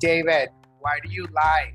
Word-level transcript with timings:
David, 0.00 0.50
why 0.78 1.00
do 1.02 1.10
you 1.10 1.26
lie? 1.34 1.72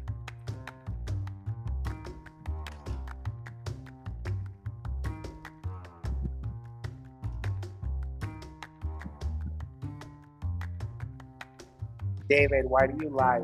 David, 12.29 12.65
why 12.65 12.87
do 12.87 12.97
you 13.03 13.09
lie? 13.09 13.41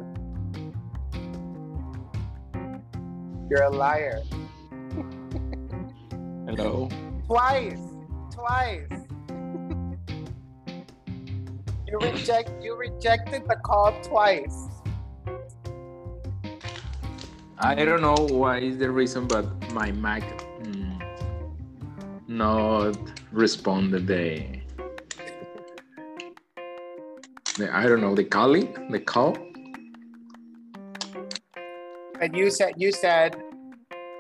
You're 3.50 3.64
a 3.64 3.70
liar. 3.70 4.22
Hello. 6.48 6.88
Twice. 7.28 7.80
Twice. 8.32 9.00
you 11.90 11.98
reject 12.00 12.52
you 12.62 12.76
rejected 12.76 13.48
the 13.48 13.56
call 13.56 13.92
twice. 14.04 14.69
I 17.62 17.76
don't 17.76 18.00
know 18.00 18.16
why 18.16 18.60
is 18.60 18.78
the 18.78 18.90
reason, 18.90 19.28
but 19.28 19.46
my 19.74 19.92
mic 19.92 20.24
mm, 20.64 20.96
not 22.26 22.96
responded 23.34 24.08
the, 24.08 24.62
the 27.58 27.70
I 27.76 27.84
don't 27.84 28.00
know 28.00 28.16
the 28.16 28.24
calling 28.24 28.72
the 28.90 29.02
call. 29.02 29.36
And 32.22 32.34
you 32.34 32.50
said 32.50 32.76
you 32.78 32.94
said 32.94 33.36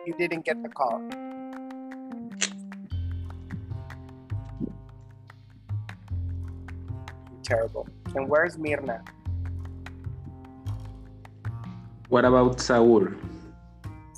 you 0.05 0.13
didn't 0.17 0.44
get 0.44 0.61
the 0.61 0.67
call. 0.67 0.99
Terrible. 7.41 7.88
And 8.16 8.28
where's 8.28 8.58
Mirna? 8.58 9.00
What 12.09 12.25
about 12.25 12.59
Saul? 12.59 13.08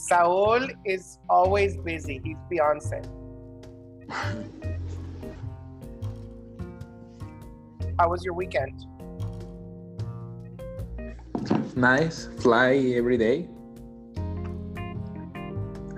Saul 0.02 0.68
is 0.84 1.20
always 1.30 1.78
busy. 1.78 2.20
He's 2.24 2.38
Beyonce. 2.52 3.06
How 8.00 8.10
was 8.10 8.26
your 8.26 8.34
weekend? 8.34 8.82
Nice. 11.76 12.28
Fly 12.40 12.78
every 12.98 13.18
day. 13.18 13.48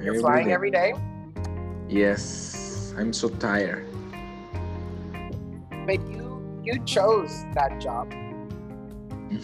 You're 0.04 0.20
flying 0.20 0.48
day. 0.48 0.54
every 0.54 0.72
day? 0.72 0.94
Yes. 1.88 2.94
I'm 2.98 3.14
so 3.14 3.30
tired. 3.30 3.88
But 5.88 6.04
you 6.12 6.60
you 6.62 6.84
chose 6.84 7.32
that 7.56 7.80
job. 7.80 8.12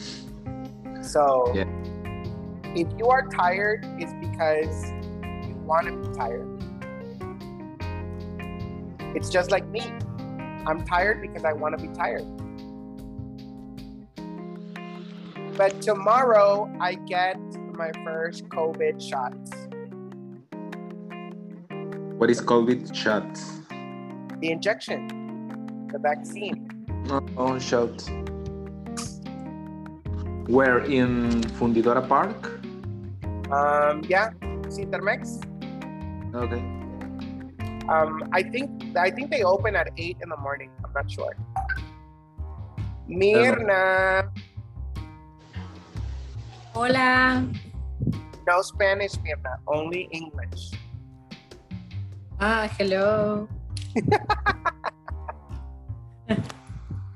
So 1.01 1.53
Yeah. 1.55 1.63
If 2.75 2.87
you 2.97 3.07
are 3.07 3.27
tired, 3.27 3.83
it's 3.97 4.13
because 4.13 4.91
you 5.47 5.55
want 5.65 5.87
to 5.87 5.97
be 5.97 6.15
tired. 6.15 6.47
It's 9.15 9.29
just 9.29 9.49
like 9.49 9.67
me. 9.69 9.81
I'm 10.67 10.85
tired 10.85 11.19
because 11.21 11.43
I 11.43 11.53
want 11.53 11.79
to 11.79 11.87
be 11.87 11.91
tired. 11.93 12.25
But 15.57 15.81
tomorrow 15.81 16.71
I 16.79 16.93
get 16.93 17.39
my 17.73 17.91
first 18.03 18.47
COVID 18.49 19.01
shots. 19.01 19.51
What 22.19 22.29
is 22.29 22.39
COVID 22.39 22.93
shots? 22.93 23.61
The 24.41 24.51
injection, 24.51 25.87
the 25.91 25.97
vaccine. 25.97 26.69
Oh, 27.35 27.57
shots. 27.57 28.09
Where 30.47 30.79
in 30.79 31.41
Fundidora 31.57 32.07
Park? 32.07 32.58
Um, 33.51 34.05
yeah, 34.07 34.29
Cintermex. 34.69 35.41
Okay. 36.35 36.61
Um, 37.89 38.29
I 38.31 38.43
think 38.45 38.69
I 38.95 39.09
think 39.09 39.31
they 39.33 39.41
open 39.41 39.75
at 39.75 39.89
eight 39.97 40.17
in 40.21 40.29
the 40.29 40.37
morning. 40.37 40.69
I'm 40.85 40.93
not 40.93 41.09
sure. 41.09 41.33
Mirna, 43.09 44.29
Hola. 46.77 47.41
no 48.45 48.61
Spanish, 48.61 49.17
Mirna, 49.25 49.57
only 49.65 50.05
English. 50.13 50.69
Ah, 52.39 52.69
hello. 52.77 53.49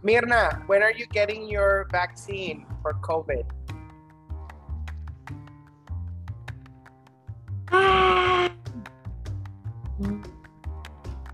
Mirna, 0.03 0.65
when 0.65 0.81
are 0.81 0.91
you 0.91 1.05
getting 1.05 1.47
your 1.47 1.85
vaccine 1.93 2.65
for 2.81 2.97
COVID? 3.05 3.45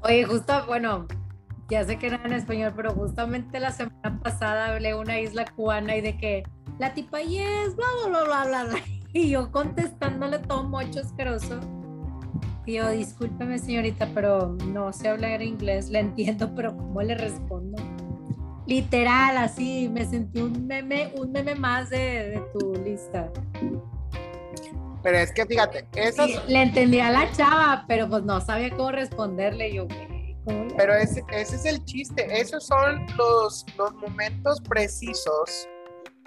Oye, 0.09 0.24
justo, 0.24 0.53
bueno, 0.66 1.06
ya 1.70 1.86
sé 1.86 2.00
que 2.00 2.08
era 2.08 2.20
en 2.25 2.34
español, 2.34 2.74
pero 2.75 2.96
justamente 2.96 3.59
la 3.59 3.72
semana 3.72 4.20
pasada 4.24 4.74
hablé 4.74 4.96
una 4.96 5.20
isla 5.20 5.46
cubana 5.46 5.96
y 5.97 6.02
de 6.02 6.18
que 6.18 6.44
la 6.80 6.96
tipa 6.96 7.22
yes, 7.22 7.75
bla, 7.75 7.86
bla, 8.02 8.09
bla, 8.09 8.24
bla, 8.24 8.46
bla, 8.46 8.64
bla. 8.64 8.80
Y 9.14 9.30
yo 9.30 9.52
contestándole 9.52 10.40
todo 10.40 10.64
mocho 10.64 11.02
asqueroso. 11.02 11.59
Y 12.66 12.74
yo, 12.74 12.90
discúlpeme, 12.90 13.59
señorita, 13.59 14.09
pero 14.16 14.58
no 14.66 14.92
sé 14.94 15.09
hablar 15.09 15.44
inglés, 15.44 15.92
le 15.92 16.00
entiendo, 16.00 16.56
pero 16.56 16.75
¿cómo 16.75 17.03
le 17.03 17.14
respondo? 17.14 17.78
Literal, 18.66 19.38
así, 19.38 19.90
me 19.90 20.08
sentí 20.08 20.42
un 20.42 20.66
meme, 20.66 21.14
un 21.18 21.31
meme 21.31 21.53
más 21.53 21.92
de, 21.92 22.30
de 22.30 22.44
tu 22.52 22.74
lista. 22.84 23.31
Pero 25.02 25.18
es 25.18 25.32
que 25.32 25.46
fíjate, 25.46 25.88
Sí, 26.14 26.36
le 26.48 26.62
entendí 26.64 27.00
a 27.00 27.10
la 27.10 27.32
chava, 27.32 27.86
pero 27.88 28.10
pues 28.10 28.24
no 28.24 28.42
sabía 28.42 28.70
cómo 28.76 28.92
responderle. 28.92 29.74
Yo, 29.74 29.86
güey, 29.88 30.36
¿cómo 30.46 30.66
le- 30.66 30.76
pero 30.76 30.94
ese, 30.94 31.24
ese 31.32 31.56
es 31.56 31.66
el 31.66 31.84
chiste. 31.86 32.28
Esos 32.40 32.66
son 32.66 33.06
los, 33.18 33.66
los 33.78 33.94
momentos 33.96 34.60
precisos 34.62 35.68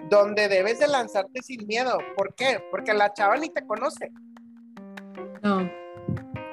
donde 0.09 0.47
debes 0.47 0.79
de 0.79 0.87
lanzarte 0.87 1.41
sin 1.43 1.65
miedo. 1.67 1.97
¿Por 2.17 2.33
qué? 2.35 2.63
Porque 2.71 2.93
la 2.93 3.13
chava 3.13 3.37
ni 3.37 3.49
te 3.49 3.65
conoce. 3.65 4.11
No. 5.43 5.69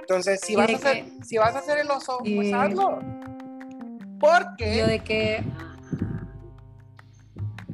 Entonces, 0.00 0.40
si 0.42 0.56
vas, 0.56 0.68
a 0.70 0.76
hacer, 0.76 1.04
que- 1.04 1.24
si 1.24 1.38
vas 1.38 1.54
a 1.54 1.60
hacer 1.60 1.78
el 1.78 1.90
oso, 1.90 2.18
pues 2.18 2.52
hazlo. 2.52 3.00
Yo 3.00 4.18
Porque, 4.18 4.84
de 4.84 4.98
que, 5.00 5.42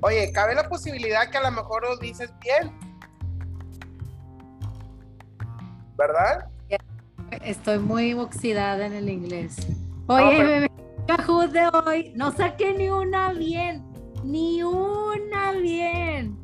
oye, 0.02 0.30
cabe 0.32 0.54
la 0.54 0.68
posibilidad 0.68 1.28
que 1.30 1.38
a 1.38 1.42
lo 1.42 1.50
mejor 1.50 1.82
lo 1.82 1.96
dices 1.96 2.32
bien. 2.40 2.72
¿Verdad? 5.96 6.48
estoy 7.42 7.78
muy 7.78 8.12
oxidada 8.14 8.86
en 8.86 8.92
el 8.92 9.08
inglés. 9.08 9.56
No, 10.08 10.14
Oye, 10.14 10.36
pero- 10.38 10.48
me 10.48 10.60
me- 10.60 10.70
Kahoot 11.06 11.50
de 11.52 11.68
hoy, 11.68 12.12
no 12.16 12.32
saqué 12.32 12.74
ni 12.74 12.88
una 12.88 13.32
bien, 13.32 13.84
ni 14.24 14.62
una 14.62 15.52
bien. 15.52 16.36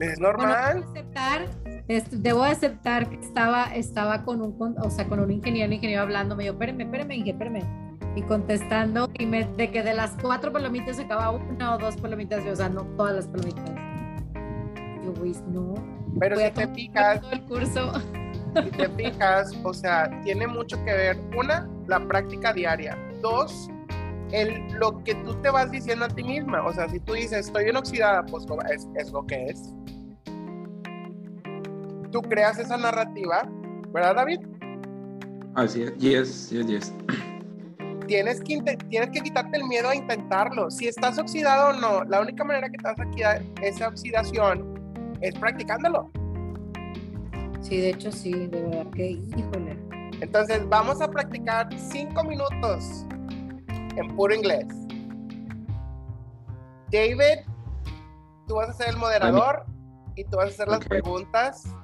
Es 0.00 0.18
normal. 0.18 0.76
debo 0.80 0.90
aceptar, 0.90 1.46
es- 1.88 2.22
debo 2.22 2.42
aceptar 2.44 3.08
que 3.10 3.16
estaba, 3.16 3.64
estaba 3.74 4.24
con 4.24 4.40
un, 4.40 4.56
con- 4.56 4.76
o 4.78 4.88
sea, 4.90 5.06
con 5.06 5.20
un 5.20 5.30
ingeniero, 5.30 5.66
un 5.68 5.74
ingeniero 5.74 6.02
hablando, 6.02 6.36
me 6.36 6.44
dijo, 6.44 6.54
espérame, 6.54 6.80
espérame, 6.82 7.10
Inge, 7.12 7.30
espérame. 7.32 7.62
Y 8.16 8.22
contestando, 8.22 9.10
y 9.18 9.26
me, 9.26 9.44
de 9.44 9.70
que 9.70 9.82
de 9.82 9.92
las 9.94 10.16
cuatro 10.22 10.52
palomitas 10.52 10.96
se 10.96 11.02
acaba 11.02 11.30
una 11.30 11.74
o 11.74 11.78
dos 11.78 11.96
palomitas, 11.98 12.44
o 12.46 12.56
sea, 12.56 12.68
no 12.70 12.82
todas 12.96 13.14
las 13.14 13.26
palomitas. 13.28 13.70
Yo, 15.04 15.12
güey, 15.18 15.32
no. 15.52 15.74
Pero 16.18 16.36
voy 16.36 16.44
si 16.44 16.50
a 16.50 16.54
te 16.54 16.68
fijas, 16.68 17.20
todo 17.20 17.32
el 17.32 17.42
curso. 17.42 17.92
Si 18.54 18.70
te 18.70 18.88
fijas, 18.90 19.52
o 19.64 19.72
sea, 19.72 20.10
tiene 20.22 20.46
mucho 20.46 20.76
que 20.84 20.92
ver, 20.92 21.18
una, 21.36 21.68
la 21.86 22.00
práctica 22.00 22.52
diaria, 22.52 22.96
dos, 23.20 23.68
el, 24.32 24.66
lo 24.78 25.02
que 25.04 25.14
tú 25.16 25.34
te 25.42 25.50
vas 25.50 25.70
diciendo 25.70 26.04
a 26.04 26.08
ti 26.08 26.22
misma, 26.22 26.64
o 26.64 26.72
sea, 26.72 26.88
si 26.88 27.00
tú 27.00 27.14
dices, 27.14 27.46
estoy 27.46 27.64
bien 27.64 27.76
oxidada, 27.76 28.24
pues 28.26 28.46
es, 28.72 28.88
es 28.96 29.12
lo 29.12 29.26
que 29.26 29.46
es. 29.46 29.74
Tú 32.10 32.22
creas 32.22 32.58
esa 32.58 32.76
narrativa, 32.76 33.48
¿verdad, 33.92 34.16
David? 34.16 34.40
Así 35.54 35.82
es. 35.82 35.96
Yes, 35.98 36.50
yes, 36.50 36.66
yes. 36.66 36.94
Tienes 38.06 38.40
que, 38.40 38.60
tienes 38.88 39.10
que 39.10 39.20
quitarte 39.20 39.56
el 39.56 39.64
miedo 39.64 39.88
a 39.88 39.94
intentarlo. 39.94 40.70
Si 40.70 40.88
estás 40.88 41.18
oxidado 41.18 41.70
o 41.70 41.72
no, 41.80 42.04
la 42.04 42.20
única 42.20 42.42
manera 42.42 42.68
que 42.68 42.76
te 42.76 42.82
vas 42.82 42.98
a 42.98 43.08
quitar 43.10 43.42
esa 43.62 43.88
oxidación 43.88 44.74
es 45.20 45.34
practicándolo. 45.36 46.10
Sí, 47.60 47.80
de 47.80 47.90
hecho 47.90 48.10
sí, 48.10 48.32
de 48.32 48.62
verdad 48.62 48.90
que, 48.92 49.10
híjole. 49.10 49.78
Entonces, 50.20 50.68
vamos 50.68 51.00
a 51.00 51.10
practicar 51.10 51.68
cinco 51.78 52.24
minutos 52.24 53.04
en 53.96 54.16
puro 54.16 54.34
inglés. 54.34 54.66
David, 56.90 57.44
tú 58.46 58.56
vas 58.56 58.70
a 58.70 58.72
ser 58.72 58.88
el 58.90 58.96
moderador 58.96 59.64
y 60.16 60.24
tú 60.24 60.36
vas 60.36 60.46
a 60.46 60.48
hacer 60.48 60.68
las 60.68 60.80
preguntas 60.80 61.74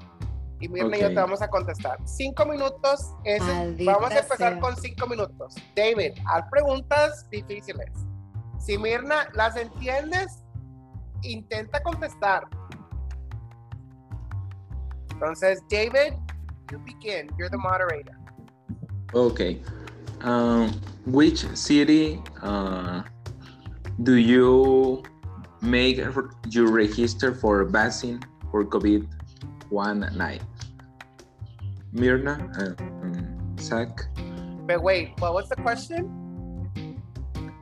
y 0.60 0.68
Mirna 0.68 0.96
y 0.96 1.00
yo 1.02 1.08
te 1.08 1.14
vamos 1.14 1.42
a 1.42 1.48
contestar. 1.48 1.98
Cinco 2.04 2.46
minutos, 2.46 3.14
Maldita 3.40 3.92
vamos 3.92 4.10
a 4.10 4.18
empezar 4.18 4.52
sea. 4.52 4.60
con 4.60 4.76
cinco 4.76 5.06
minutos. 5.06 5.54
David, 5.74 6.12
haz 6.26 6.44
preguntas 6.50 7.28
difíciles. 7.30 7.90
Si 8.58 8.78
Mirna 8.78 9.28
las 9.34 9.56
entiendes 9.56 10.42
intenta 11.22 11.82
contestar. 11.82 12.44
Entonces, 15.16 15.58
David, 15.68 16.14
you 16.70 16.78
begin. 16.78 17.30
You're 17.38 17.48
the 17.48 17.58
moderator. 17.58 18.12
Okay. 19.14 19.62
Um, 20.20 20.72
which 21.06 21.46
city 21.56 22.20
uh, 22.42 23.02
do 24.02 24.16
you 24.16 25.02
make 25.62 25.98
r- 26.04 26.30
you 26.50 26.66
register 26.68 27.32
for 27.34 27.64
vaccine 27.64 28.20
for 28.50 28.64
COVID 28.64 29.08
one 29.70 30.00
night? 30.16 30.42
Mirna, 31.94 32.36
uh, 32.60 32.76
um, 32.82 33.56
Zach, 33.58 33.88
But 34.66 34.82
wait, 34.82 35.12
what 35.18 35.32
was 35.32 35.48
the 35.48 35.56
question? 35.56 36.12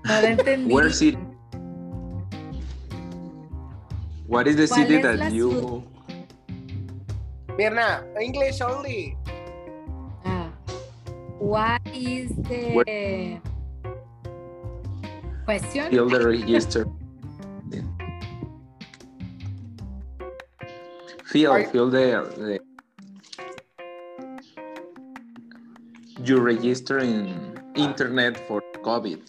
No 0.04 0.20
lo 0.20 0.26
entendí. 0.26 0.72
where 0.72 0.90
city? 0.90 1.18
What 4.26 4.48
is 4.48 4.56
the 4.56 4.66
city 4.66 5.00
that 5.02 5.32
you? 5.32 5.84
Mirna, 7.58 8.02
English 8.20 8.60
only. 8.60 9.16
Ah. 10.24 10.50
What 11.38 11.80
is 11.94 12.30
the 12.50 13.40
question? 15.44 15.90
fill 15.90 16.08
the 16.08 16.26
register. 16.26 16.86
Fill, 21.26 21.52
Are- 21.52 21.64
fill 21.64 21.90
the, 21.90 22.26
the 22.38 22.58
you 26.22 26.40
register 26.40 26.98
in 26.98 27.58
internet 27.74 28.36
for 28.46 28.62
COVID, 28.82 29.20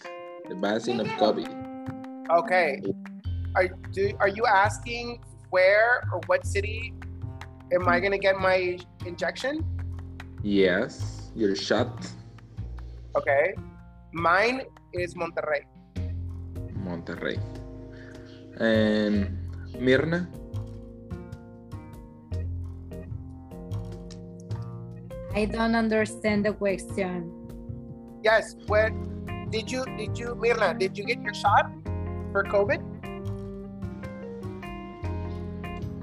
the 0.48 0.54
vaccine 0.54 1.00
of 1.00 1.06
COVID. 1.18 1.50
Okay. 2.30 2.82
Are 3.54 3.68
do 3.92 4.10
are 4.20 4.28
you 4.28 4.46
asking 4.46 5.22
where 5.50 6.06
or 6.12 6.20
what 6.26 6.46
city 6.46 6.92
am 7.72 7.88
I 7.88 8.00
gonna 8.00 8.18
get 8.18 8.38
my 8.38 8.78
injection? 9.04 9.64
Yes, 10.42 11.30
your 11.34 11.56
shot, 11.56 11.90
Okay. 13.16 13.56
Mine 14.12 14.60
is 14.92 15.16
Monterrey. 15.16 15.64
Monterrey. 16.84 17.40
And 18.60 19.32
Mirna, 19.80 20.28
I 25.34 25.46
don't 25.46 25.74
understand 25.74 26.44
the 26.44 26.52
question. 26.52 27.32
Yes. 28.22 28.56
Where 28.68 28.92
did 29.48 29.72
you 29.72 29.84
did 29.96 30.18
you 30.18 30.36
Mirna, 30.36 30.76
did 30.76 30.96
you 30.96 31.04
get 31.04 31.22
your 31.24 31.34
shot 31.34 31.72
for 32.32 32.44
COVID? 32.44 32.84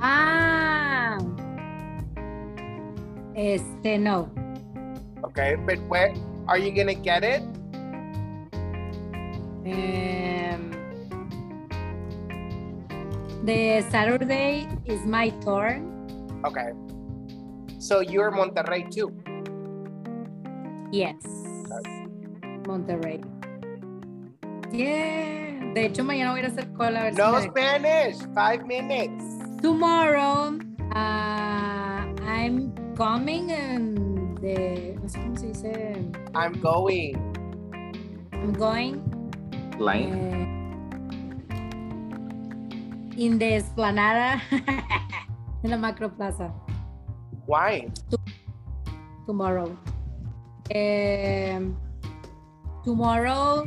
Ah. 0.01 1.21
Este 3.35 3.97
no. 3.99 4.29
Okay, 5.23 5.55
but 5.65 5.79
where 5.87 6.13
are 6.47 6.57
you 6.57 6.71
gonna 6.71 6.93
get 6.93 7.23
it? 7.23 7.41
Um, 9.65 10.71
the 13.45 13.81
Saturday 13.89 14.67
is 14.85 15.05
my 15.05 15.29
turn. 15.45 15.89
Okay. 16.45 16.71
So 17.79 18.01
you're 18.01 18.31
Monterrey 18.31 18.89
too. 18.91 19.11
Yes. 20.91 21.15
Monterrey. 22.67 23.23
Yeah. 24.71 25.73
De 25.73 25.85
hecho, 25.85 26.03
mañana 26.03 26.31
voy 26.31 26.41
a 26.41 26.47
hacer 26.47 26.71
cola 26.73 26.99
a 26.99 27.03
ver 27.03 27.13
si 27.15 27.17
No 27.21 27.31
me- 27.33 27.47
Spanish. 27.47 28.17
Five 28.35 28.65
minutes. 28.67 29.23
Tomorrow, 29.61 30.59
coming 32.95 33.51
and 33.51 34.37
the, 34.39 34.95
no 35.01 35.07
sé 35.09 35.19
cómo 35.19 35.37
se 35.37 35.47
dice, 35.47 35.95
I'm 36.35 36.53
going. 36.61 37.15
I'm 38.33 38.53
going 38.53 39.01
line. 39.79 40.13
eh, 40.13 40.63
in 43.17 43.37
the 43.39 43.55
esplanada 43.55 44.41
en 45.63 45.69
la 45.69 45.77
macro 45.77 46.09
plaza 46.09 46.51
Why? 47.45 47.89
tomorrow. 49.25 49.77
Um, 50.73 51.75
tomorrow, 52.83 53.65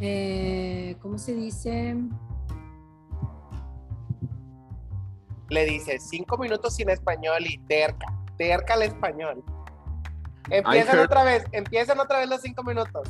eh, 0.00 0.96
¿cómo 1.00 1.18
se 1.18 1.34
dice? 1.34 1.96
Le 5.50 5.64
dice 5.64 5.98
cinco 5.98 6.36
minutos 6.38 6.74
sin 6.76 6.88
español 6.88 7.44
y 7.46 7.58
terca. 7.68 8.06
Terca 8.38 8.74
el 8.74 8.82
español. 8.82 9.42
Empiezan 10.50 10.96
heard- 10.96 11.04
otra 11.06 11.24
vez. 11.24 11.44
Empiezan 11.52 12.00
otra 12.00 12.18
vez 12.18 12.28
los 12.28 12.40
cinco 12.40 12.62
minutos. 12.62 13.08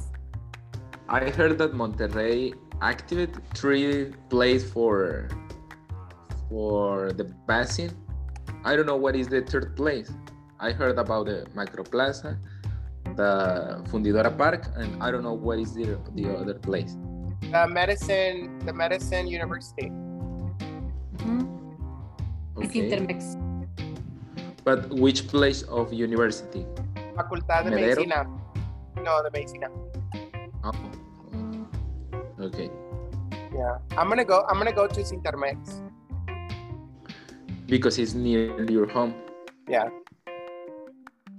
I 1.08 1.30
heard 1.30 1.58
that 1.58 1.72
Monterrey 1.72 2.54
activated 2.80 3.42
three 3.54 4.12
plays 4.30 4.64
for 4.64 5.28
for 6.48 7.12
the 7.12 7.24
vaccine. 7.46 7.90
I 8.64 8.74
don't 8.76 8.86
know 8.86 8.96
what 8.96 9.14
is 9.14 9.28
the 9.28 9.42
third 9.42 9.74
place. 9.76 10.10
I 10.60 10.72
heard 10.72 10.98
about 10.98 11.26
the 11.26 11.44
Macroplaza, 11.54 12.38
the 13.16 13.82
Fundidora 13.90 14.34
Park, 14.36 14.66
and 14.76 15.02
I 15.02 15.10
don't 15.10 15.22
know 15.22 15.34
what 15.34 15.58
is 15.58 15.74
the 15.74 15.98
the 16.14 16.28
other 16.34 16.54
place. 16.58 16.96
The 17.50 17.66
medicine, 17.68 18.58
the 18.64 18.72
medicine 18.72 19.26
university. 19.28 19.92
Es 21.18 21.53
Okay. 22.56 22.88
Intermex. 22.90 23.34
But 24.64 24.88
which 24.90 25.28
place 25.28 25.62
of 25.68 25.92
university? 25.92 26.64
Facultad 27.16 27.64
de 27.64 27.70
Medero. 27.70 28.06
medicina. 28.06 28.26
No, 29.02 29.22
de 29.22 29.30
medicina. 29.30 29.68
Oh. 30.64 30.72
Okay. 32.40 32.70
Yeah. 33.54 33.78
I'm 33.98 34.08
gonna 34.08 34.24
go. 34.24 34.44
I'm 34.48 34.58
gonna 34.58 34.72
go 34.72 34.86
to 34.86 35.00
Sintermex. 35.02 35.80
Because 37.66 37.98
it's 37.98 38.14
near 38.14 38.50
your 38.70 38.86
home. 38.88 39.14
Yeah. 39.68 39.88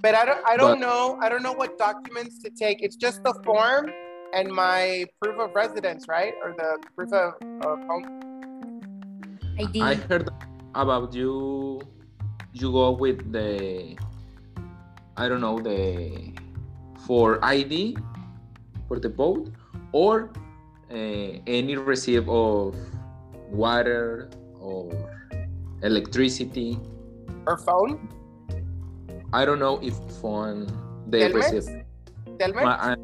But 0.02 0.16
I 0.16 0.26
don't. 0.26 0.42
I 0.48 0.58
don't 0.58 0.80
But- 0.80 0.86
know. 0.88 1.18
I 1.22 1.30
don't 1.30 1.44
know 1.44 1.54
what 1.54 1.78
documents 1.78 2.40
to 2.44 2.50
take. 2.50 2.82
It's 2.82 2.96
just 2.96 3.24
the 3.24 3.34
form 3.44 3.90
and 4.34 4.52
my 4.52 5.06
proof 5.22 5.40
of 5.40 5.56
residence, 5.56 6.08
right? 6.08 6.34
Or 6.44 6.54
the 6.54 6.78
proof 6.96 7.12
of, 7.14 7.34
of 7.66 7.80
home. 7.88 8.06
ID. 9.60 9.82
I 9.82 9.96
heard 9.96 10.30
about 10.76 11.14
you. 11.14 11.82
You 12.54 12.72
go 12.72 12.92
with 12.92 13.32
the, 13.34 13.98
I 15.18 15.28
don't 15.28 15.42
know 15.42 15.60
the, 15.60 16.32
for 17.08 17.44
ID, 17.44 17.98
for 18.88 19.00
the 19.00 19.10
boat, 19.10 19.52
or 19.92 20.32
uh, 20.92 20.96
any 21.48 21.76
receipt 21.76 22.24
of 22.28 22.76
water 23.52 24.30
or 24.60 24.92
electricity. 25.84 26.80
Or 27.48 27.58
phone. 27.58 28.08
I 29.34 29.44
don't 29.44 29.60
know 29.60 29.80
if 29.84 29.96
phone 30.22 30.68
they 31.08 31.28
Telmex? 31.28 31.52
receive. 31.52 31.84
Telmex. 32.40 32.64
I, 32.64 32.96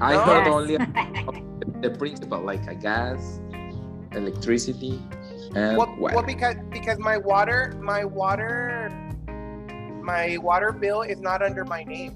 I 0.00 0.14
No. 0.14 0.20
heard 0.24 0.46
Yes. 0.46 0.54
only 0.54 0.76
the 1.80 1.90
principal, 1.96 2.40
like 2.42 2.66
a 2.66 2.74
gas, 2.74 3.40
electricity, 4.14 5.00
and 5.54 5.76
well, 5.76 5.94
well, 5.98 6.22
because 6.22 6.56
because 6.70 6.98
my 6.98 7.16
water, 7.16 7.76
my 7.80 8.04
water, 8.04 8.90
my 10.02 10.38
water 10.38 10.72
bill 10.72 11.02
is 11.02 11.20
not 11.20 11.42
under 11.42 11.64
my 11.64 11.84
name. 11.84 12.14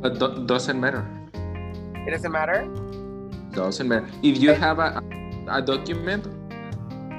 But 0.00 0.18
do- 0.18 0.46
doesn't 0.46 0.78
matter. 0.78 1.06
It 2.06 2.10
doesn't 2.10 2.32
matter. 2.32 2.66
Doesn't 3.52 3.88
matter. 3.88 4.06
If 4.22 4.38
you 4.38 4.52
have 4.52 4.78
a, 4.78 5.02
a 5.48 5.62
document, 5.62 6.28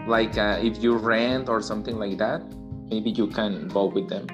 like 0.08 0.38
uh, 0.38 0.60
if 0.62 0.82
you 0.82 0.96
rent 0.96 1.50
or 1.50 1.62
something 1.62 1.98
like 1.98 2.18
that, 2.20 2.42
maybe 2.90 3.12
you 3.12 3.28
can 3.28 3.70
vote 3.70 3.94
with 3.94 4.08
them. 4.08 4.28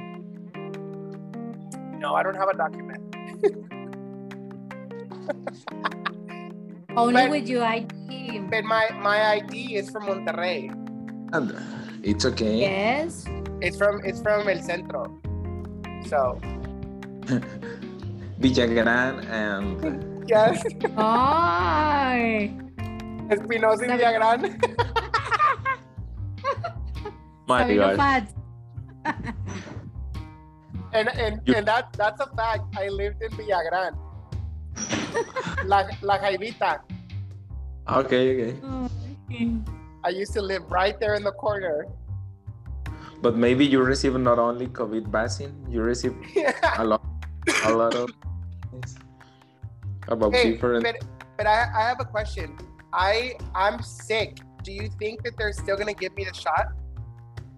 No, 1.97 2.15
I 2.15 2.23
don't 2.23 2.35
have 2.35 2.49
a 2.49 2.57
document. 2.57 2.99
Only 6.95 7.13
But- 7.25 7.31
with 7.31 7.47
your 7.49 7.63
ID. 7.65 8.45
But 8.49 8.63
my 8.65 8.89
my 9.01 9.41
ID 9.41 9.75
is 9.81 9.89
from 9.89 10.05
Monterrey. 10.05 10.69
And 11.33 11.49
it's 12.05 12.25
okay. 12.25 12.61
Yes. 12.61 13.25
It's 13.61 13.77
from 13.77 14.01
it's 14.05 14.21
from 14.21 14.45
El 14.47 14.61
Centro. 14.61 15.09
So 16.05 16.37
Villagran 18.43 19.23
and 19.31 19.79
yes, 20.29 20.61
Ay. 20.99 22.51
Espinosa 23.31 23.87
y 23.87 23.87
Sabe- 23.87 23.97
Villagrán. 24.03 24.39
my 27.47 27.63
Sabino 27.63 27.95
God. 27.97 28.23
And 30.93 31.07
and, 31.17 31.41
You- 31.47 31.55
and 31.57 31.65
that 31.65 31.89
that's 31.97 32.19
a 32.21 32.27
fact. 32.37 32.67
I 32.77 32.89
lived 32.93 33.23
in 33.23 33.31
Villagrán. 33.33 33.95
La, 35.65 35.83
la 36.01 36.17
Jaivita. 36.19 36.79
Ah, 37.87 37.99
okay, 37.99 38.23
okay. 38.33 38.51
Mm. 39.29 39.65
I 40.03 40.09
used 40.09 40.33
to 40.33 40.41
live 40.41 40.63
right 40.69 40.99
there 40.99 41.15
in 41.15 41.23
the 41.23 41.31
corner. 41.31 41.87
But 43.21 43.37
maybe 43.37 43.65
you 43.65 43.81
receive 43.81 44.15
not 44.19 44.39
only 44.39 44.67
COVID 44.67 45.07
vaccine, 45.07 45.55
you 45.69 45.81
receive 45.81 46.15
a 46.77 46.83
lot, 46.83 47.03
a 47.63 47.71
lot 47.71 47.95
of 47.95 48.11
things 48.71 48.97
about 50.07 50.35
hey, 50.35 50.51
different. 50.51 50.83
but, 50.83 51.03
but 51.37 51.47
I, 51.47 51.71
I 51.73 51.81
have 51.87 51.99
a 52.01 52.05
question. 52.05 52.57
I 52.91 53.35
I'm 53.55 53.81
sick. 53.81 54.39
Do 54.63 54.71
you 54.71 54.89
think 54.99 55.23
that 55.23 55.37
they're 55.37 55.53
still 55.53 55.77
gonna 55.77 55.93
give 55.93 56.15
me 56.15 56.25
the 56.25 56.33
shot? 56.33 56.67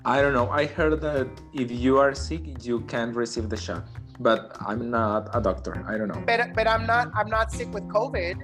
I 0.05 0.21
don't 0.21 0.33
know. 0.33 0.49
I 0.49 0.65
heard 0.67 1.01
that 1.01 1.27
if 1.53 1.71
you 1.71 1.97
are 1.97 2.13
sick, 2.13 2.63
you 2.63 2.81
can't 2.81 3.15
receive 3.15 3.49
the 3.49 3.57
shot. 3.57 3.85
But 4.19 4.55
I'm 4.65 4.89
not 4.89 5.29
a 5.33 5.41
doctor. 5.41 5.83
I 5.87 5.97
don't 5.97 6.07
know. 6.07 6.23
But 6.25 6.53
but 6.55 6.67
I'm 6.67 6.85
not 6.85 7.11
I'm 7.15 7.29
not 7.29 7.51
sick 7.51 7.73
with 7.73 7.83
COVID. 7.89 8.39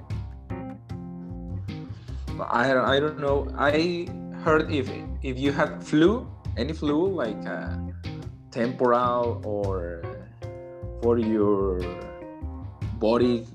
I, 2.40 2.96
I 2.96 3.00
don't 3.00 3.20
know. 3.20 3.48
I 3.56 4.08
heard 4.44 4.70
if 4.72 4.90
if 5.22 5.38
you 5.38 5.52
had 5.52 5.82
flu, 5.82 6.26
any 6.56 6.72
flu 6.72 7.08
like 7.08 7.38
uh, 7.46 7.76
temporal 8.50 9.40
or 9.44 10.02
for 11.02 11.18
your 11.18 11.80
body 12.98 13.46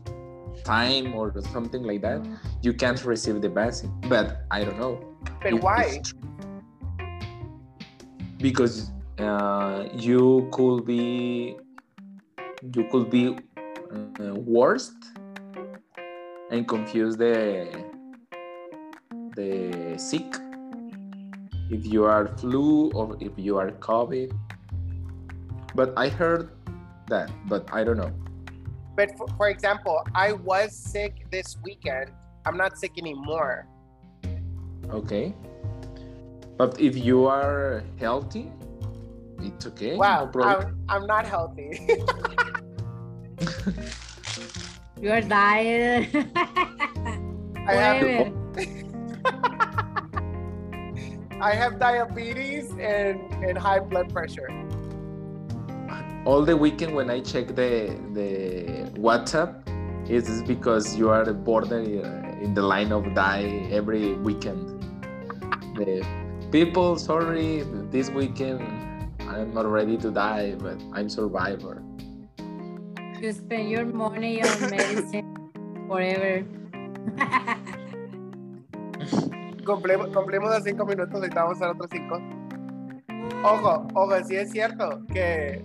time 0.63 1.15
or 1.15 1.31
something 1.53 1.83
like 1.83 2.01
that, 2.01 2.25
you 2.61 2.73
can't 2.73 3.03
receive 3.05 3.41
the 3.41 3.49
vaccine. 3.49 3.91
But 4.09 4.43
I 4.51 4.63
don't 4.63 4.79
know. 4.79 4.99
But 5.41 5.53
if 5.53 5.61
why? 5.61 6.01
Because 8.37 8.91
uh, 9.17 9.87
you 9.93 10.49
could 10.51 10.85
be 10.85 11.57
you 12.61 12.83
could 12.91 13.09
be 13.09 13.35
uh, 13.91 14.33
worst 14.35 14.93
and 16.51 16.67
confuse 16.67 17.15
the 17.17 17.67
the 19.35 19.93
sick 19.97 20.25
if 21.69 21.85
you 21.85 22.05
are 22.05 22.27
flu 22.37 22.89
or 22.91 23.17
if 23.19 23.31
you 23.37 23.57
are 23.57 23.71
covid 23.77 24.31
but 25.75 25.93
i 25.97 26.09
heard 26.09 26.49
that 27.07 27.29
but 27.47 27.67
i 27.73 27.83
don't 27.83 27.97
know 27.97 28.11
But 28.97 29.13
for, 29.13 29.29
for 29.37 29.47
example, 29.53 30.01
I 30.17 30.33
was 30.33 30.73
sick 30.73 31.29
this 31.29 31.53
weekend. 31.61 32.09
I'm 32.49 32.57
not 32.57 32.81
sick 32.81 32.97
anymore. 32.97 33.69
okay 34.89 35.37
but 36.57 36.73
if 36.81 36.97
you 36.97 37.29
are 37.29 37.85
healthy 38.01 38.49
it's 39.37 39.69
okay 39.69 39.93
Wow, 39.93 40.25
problem. 40.33 40.81
I'm, 40.89 41.03
I'm 41.03 41.05
not 41.05 41.29
healthy. 41.29 41.77
You 45.01 45.11
are 45.11 45.21
dying. 45.21 46.09
I 47.67 47.73
have 47.73 48.01
Whatever. 48.01 48.33
I 51.41 51.53
have 51.53 51.77
diabetes 51.77 52.71
and, 52.71 53.21
and 53.43 53.55
high 53.57 53.79
blood 53.79 54.11
pressure. 54.11 54.49
all 56.25 56.43
the 56.43 56.57
weekend 56.57 56.95
when 56.95 57.09
I 57.09 57.19
check 57.21 57.47
the 57.55 57.93
the 58.17 58.89
WhatsApp, 58.99 59.63
it's 60.09 60.41
because 60.41 60.95
you 60.97 61.09
are 61.09 61.31
border 61.31 61.79
uh, 61.79 62.43
in 62.43 62.53
the 62.53 62.63
line 62.63 62.91
of 62.91 63.13
die 63.13 63.69
every 63.71 64.13
weekend. 64.15 64.59
The 65.75 66.03
people, 66.51 66.97
sorry, 66.97 67.63
this 67.91 68.09
weekend 68.09 68.59
I'm 69.29 69.53
not 69.53 69.67
ready 69.67 69.97
to 69.97 70.09
die, 70.11 70.55
but 70.57 70.81
I'm 70.91 71.07
survivor. 71.07 71.83
You 73.19 73.33
spend 73.33 73.69
your 73.69 73.85
money 73.85 74.43
on 74.43 74.69
medicine 74.69 75.25
forever. 75.87 76.45
Cumplimos, 79.65 80.09
cumplimos 80.09 80.49
los 80.51 80.63
cinco 80.63 80.85
minutos 80.85 81.25
y 81.25 81.33
vamos 81.33 81.61
a 81.61 81.71
otros 81.71 81.89
cinco. 81.91 82.21
Ojo, 83.43 83.87
ojo, 83.95 84.23
sí 84.23 84.35
es 84.35 84.51
cierto 84.51 85.01
que, 85.11 85.63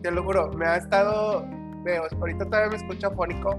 te 0.00 0.10
lo 0.10 0.22
juro, 0.22 0.52
me 0.52 0.64
ha 0.64 0.76
estado, 0.76 1.44
veo, 1.82 2.04
ahorita 2.20 2.44
todavía 2.46 2.70
me 2.70 2.76
escucho 2.76 3.08
afónico, 3.08 3.58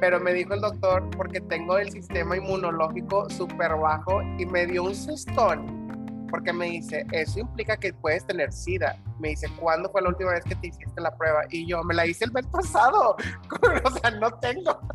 pero 0.00 0.18
me 0.18 0.32
dijo 0.32 0.54
el 0.54 0.62
doctor 0.62 1.08
porque 1.16 1.40
tengo 1.42 1.78
el 1.78 1.90
sistema 1.90 2.36
inmunológico 2.36 3.28
súper 3.28 3.76
bajo 3.76 4.22
y 4.38 4.46
me 4.46 4.66
dio 4.66 4.84
un 4.84 4.94
sustón 4.94 5.83
porque 6.30 6.52
me 6.52 6.66
dice, 6.66 7.06
eso 7.12 7.40
implica 7.40 7.76
que 7.76 7.92
puedes 7.92 8.26
tener 8.26 8.52
SIDA. 8.52 8.96
Me 9.18 9.30
dice, 9.30 9.48
¿cuándo 9.60 9.90
fue 9.90 10.02
la 10.02 10.08
última 10.08 10.32
vez 10.32 10.44
que 10.44 10.54
te 10.56 10.68
hiciste 10.68 11.00
la 11.00 11.14
prueba? 11.16 11.42
Y 11.50 11.66
yo, 11.66 11.82
me 11.82 11.94
la 11.94 12.06
hice 12.06 12.24
el 12.24 12.32
mes 12.32 12.46
pasado. 12.46 13.16
o 13.84 13.90
sea, 13.90 14.10
no 14.12 14.30
tengo. 14.38 14.78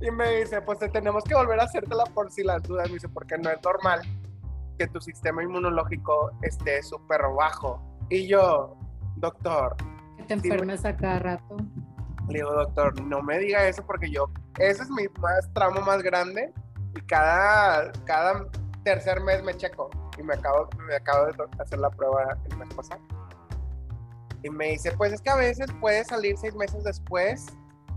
Y 0.00 0.10
me 0.10 0.36
dice, 0.36 0.62
pues 0.62 0.78
te 0.78 0.88
tenemos 0.88 1.24
que 1.24 1.34
volver 1.34 1.60
a 1.60 1.64
hacértela 1.64 2.04
por 2.14 2.30
si 2.30 2.42
las 2.42 2.62
dudas. 2.62 2.88
Me 2.88 2.94
dice, 2.94 3.08
porque 3.08 3.36
no 3.36 3.50
es 3.50 3.58
normal 3.62 4.00
que 4.78 4.86
tu 4.86 4.98
sistema 4.98 5.42
inmunológico 5.42 6.30
esté 6.40 6.82
súper 6.82 7.20
bajo. 7.36 7.82
Y 8.08 8.26
yo, 8.28 8.78
doctor, 9.16 9.76
Que 10.16 10.22
te 10.22 10.34
enfermes 10.34 10.86
a 10.86 10.96
cada 10.96 11.18
rato. 11.18 11.56
le 12.28 12.38
digo, 12.38 12.50
doctor, 12.52 12.98
no 13.02 13.20
me 13.22 13.38
diga 13.38 13.68
eso 13.68 13.84
porque 13.84 14.10
yo, 14.10 14.30
ese 14.58 14.84
es 14.84 14.90
mi 14.90 15.06
más 15.20 15.52
tramo 15.52 15.82
más 15.82 16.02
grande 16.02 16.50
y 16.96 17.00
cada, 17.02 17.92
cada 18.06 18.46
tercer 18.84 19.20
mes 19.20 19.42
me 19.42 19.54
checo 19.54 19.90
y 20.18 20.22
me 20.22 20.34
acabo, 20.34 20.68
me 20.86 20.96
acabo 20.96 21.26
de 21.26 21.34
hacer 21.58 21.78
la 21.78 21.90
prueba 21.90 22.36
el 22.50 22.56
mes 22.56 22.74
pasado. 22.74 23.00
Y 24.42 24.50
me 24.50 24.70
dice, 24.70 24.92
pues 24.92 25.12
es 25.12 25.20
que 25.20 25.30
a 25.30 25.36
veces 25.36 25.66
puede 25.80 26.04
salir 26.04 26.36
seis 26.38 26.54
meses 26.54 26.84
después 26.84 27.46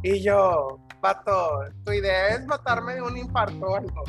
y 0.04 0.22
yo, 0.22 0.80
pato, 1.00 1.66
tu 1.86 1.92
idea 1.92 2.30
es 2.30 2.46
matarme 2.48 2.96
de 2.96 3.02
un 3.04 3.18
infarto 3.18 3.66
o 3.66 3.76
algo. 3.76 4.04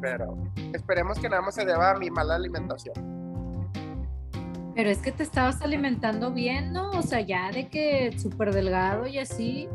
Pero 0.00 0.36
esperemos 0.72 1.18
que 1.18 1.28
nada 1.28 1.42
más 1.42 1.54
se 1.54 1.64
deba 1.64 1.90
a 1.90 1.98
mi 1.98 2.10
mala 2.10 2.36
alimentación. 2.36 2.94
Pero 4.74 4.88
es 4.88 4.98
que 4.98 5.12
te 5.12 5.22
estabas 5.22 5.60
alimentando 5.60 6.32
bien, 6.32 6.72
¿no? 6.72 6.90
O 6.92 7.02
sea, 7.02 7.20
ya 7.20 7.50
de 7.50 7.68
que 7.68 8.18
súper 8.18 8.54
delgado 8.54 9.06
y 9.06 9.18
así. 9.18 9.68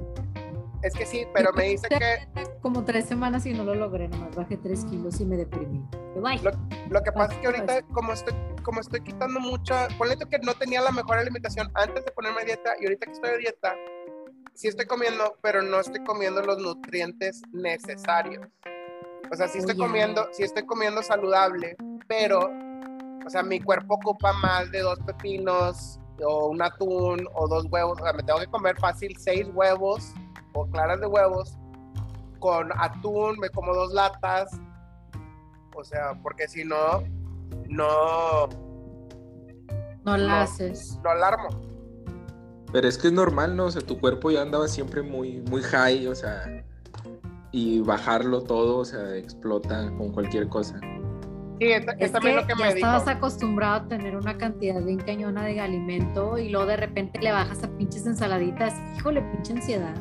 Es 0.84 0.94
que 0.94 1.06
sí, 1.06 1.26
pero 1.34 1.52
me 1.54 1.70
dice 1.70 1.88
que 1.90 2.28
Como 2.62 2.84
tres 2.84 3.06
semanas 3.06 3.46
y 3.46 3.54
no 3.54 3.64
lo 3.64 3.76
logré, 3.76 4.08
nomás 4.08 4.36
bajé 4.36 4.58
tres 4.58 4.86
kilos 4.86 5.20
y 5.20 5.26
me 5.26 5.38
deprimí. 5.38 5.84
Lo, 6.16 6.52
lo 6.90 7.04
que 7.04 7.12
pasa 7.12 7.34
es 7.34 7.40
que 7.40 7.48
ahorita, 7.48 7.82
como 7.94 8.14
estoy, 8.14 8.34
como 8.64 8.82
estoy 8.82 9.02
quitando 9.02 9.40
mucha, 9.40 9.88
ponle 9.98 10.18
que 10.18 10.40
no 10.40 10.54
tenía 10.54 10.82
la 10.82 10.92
mejor 10.92 11.18
alimentación 11.18 11.72
antes 11.74 12.06
de 12.06 12.12
ponerme 12.12 12.42
a 12.42 12.46
dieta 12.46 12.72
y 12.80 12.86
ahorita 12.86 13.06
que 13.06 13.12
estoy 13.12 13.30
a 13.30 13.38
dieta, 13.38 13.76
sí 14.54 14.68
estoy 14.68 14.86
comiendo, 14.86 15.38
pero 15.42 15.62
no 15.62 15.80
estoy 15.80 16.04
comiendo 16.04 16.42
los 16.42 16.58
nutrientes 16.58 17.42
necesarios. 17.52 18.48
O 19.32 19.36
sea, 19.36 19.48
sí 19.48 19.60
estoy 19.60 19.76
ya. 19.76 19.86
comiendo, 19.86 20.28
sí 20.32 20.44
estoy 20.44 20.66
comiendo 20.66 21.04
saludable, 21.04 21.76
pero, 22.08 22.40
o 23.26 23.30
sea, 23.30 23.44
mi 23.44 23.60
cuerpo 23.60 23.96
ocupa 23.96 24.34
más 24.34 24.72
de 24.72 24.80
dos 24.82 25.00
pepinos 25.06 26.00
o 26.24 26.48
un 26.48 26.62
atún 26.62 27.28
o 27.34 27.48
dos 27.48 27.66
huevos. 27.70 28.00
O 28.02 28.04
sea, 28.04 28.14
me 28.14 28.24
tengo 28.24 28.40
que 28.40 28.48
comer 28.48 28.76
fácil 28.80 29.16
seis 29.20 29.48
huevos 29.54 30.14
o 30.62 30.68
claras 30.72 31.00
de 31.00 31.08
huevos 31.08 31.58
con 32.40 32.70
atún, 32.78 33.38
me 33.40 33.50
como 33.50 33.74
dos 33.74 33.94
latas. 33.94 34.50
O 35.76 35.84
sea, 35.84 36.14
porque 36.24 36.48
si 36.48 36.64
no, 36.64 37.04
no, 37.68 38.48
No 40.06 40.18
la 40.18 40.28
no. 40.28 40.36
haces. 40.42 41.00
no 41.04 41.10
alarmo. 41.12 41.50
Pero 42.72 42.88
es 42.88 42.98
que 42.98 43.08
es 43.08 43.14
normal, 43.14 43.56
¿no? 43.56 43.66
O 43.66 43.72
sea, 43.72 43.82
tu 43.82 44.00
cuerpo 44.00 44.30
ya 44.32 44.42
andaba 44.42 44.68
siempre 44.68 45.02
muy, 45.02 45.42
muy 45.50 45.62
high, 45.62 46.08
o 46.08 46.16
sea, 46.16 46.64
y 47.52 47.80
bajarlo 47.82 48.42
todo, 48.42 48.80
o 48.80 48.86
sea, 48.86 49.16
explota 49.16 49.90
con 49.98 50.12
cualquier 50.12 50.50
cosa. 50.50 50.80
Sí, 51.60 51.72
es, 51.72 51.86
es 51.88 51.96
Es 52.00 52.12
también 52.12 52.36
que 52.36 52.42
lo 52.42 52.48
que 52.48 52.54
ya 52.54 52.58
me 52.58 52.74
dijo. 52.76 52.76
estabas 52.76 53.08
acostumbrado 53.08 53.86
a 53.86 53.88
tener 53.88 54.16
una 54.16 54.38
cantidad 54.38 54.82
bien 54.84 55.00
cañona 55.00 55.44
de 55.46 55.60
alimento 55.60 56.38
y 56.38 56.50
luego 56.50 56.68
de 56.68 56.78
repente 56.78 57.20
le 57.20 57.32
bajas 57.32 57.64
a 57.64 57.68
pinches 57.78 58.06
ensaladitas. 58.06 58.74
Híjole, 58.98 59.22
pinche 59.22 59.54
ansiedad. 59.54 59.96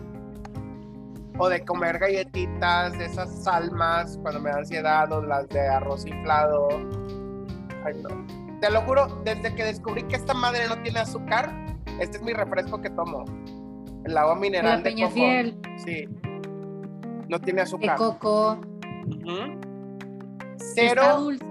O 1.38 1.48
de 1.48 1.64
comer 1.64 1.98
galletitas, 1.98 2.92
de 2.98 3.06
esas 3.06 3.42
salmas 3.44 4.18
cuando 4.22 4.40
me 4.40 4.50
da 4.50 4.58
ansiedad, 4.58 5.12
o 5.12 5.20
las 5.22 5.48
de 5.48 5.60
arroz 5.68 6.06
inflado. 6.06 6.68
Ay, 7.84 7.94
no. 8.02 8.08
Te 8.60 8.70
lo 8.70 8.80
juro, 8.82 9.06
desde 9.24 9.54
que 9.54 9.64
descubrí 9.64 10.02
que 10.04 10.16
esta 10.16 10.32
madre 10.32 10.66
no 10.68 10.80
tiene 10.82 11.00
azúcar, 11.00 11.52
este 12.00 12.16
es 12.18 12.22
mi 12.22 12.32
refresco 12.32 12.80
que 12.80 12.88
tomo. 12.90 13.24
El 14.04 14.16
agua 14.16 14.36
mineral 14.36 14.82
de 14.82 14.94
coco. 14.94 15.10
fiel, 15.10 15.58
Sí. 15.84 16.08
No 17.28 17.40
tiene 17.40 17.58
de 17.58 17.62
azúcar. 17.64 17.96
coco, 17.98 18.58
Cero, 20.58 21.02
dulce. 21.20 21.44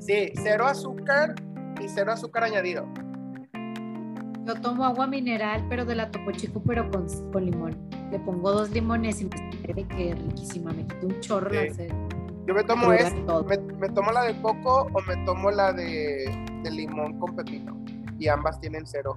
sí, 0.00 0.32
cero 0.34 0.66
azúcar 0.66 1.34
y 1.80 1.88
cero 1.88 2.12
azúcar 2.12 2.44
añadido. 2.44 2.86
Yo 4.46 4.54
tomo 4.60 4.84
agua 4.84 5.06
mineral, 5.06 5.64
pero 5.68 5.84
de 5.84 5.94
la 5.94 6.10
Topo 6.10 6.30
Chico, 6.32 6.62
pero 6.66 6.90
con, 6.90 7.06
con 7.32 7.44
limón. 7.44 7.76
Le 8.10 8.18
pongo 8.20 8.52
dos 8.52 8.70
limones 8.70 9.20
y 9.20 9.24
me 9.26 9.74
de 9.74 9.86
que 9.88 10.14
riquísima. 10.14 10.72
Me 10.72 10.86
quito 10.86 11.06
un 11.06 11.20
chorro 11.20 11.50
Sí. 11.50 11.88
la. 11.88 11.94
Yo 12.46 12.52
me 12.54 12.62
tomo 12.64 12.92
es, 12.92 13.12
me, 13.14 13.56
me 13.56 13.88
tomo 13.88 14.12
la 14.12 14.24
de 14.24 14.40
coco 14.42 14.86
o 14.92 15.00
me 15.02 15.16
tomo 15.24 15.50
la 15.50 15.72
de, 15.72 16.30
de 16.62 16.70
limón 16.70 17.18
con 17.18 17.34
pepino. 17.34 17.76
Y 18.18 18.28
ambas 18.28 18.60
tienen 18.60 18.86
cero. 18.86 19.16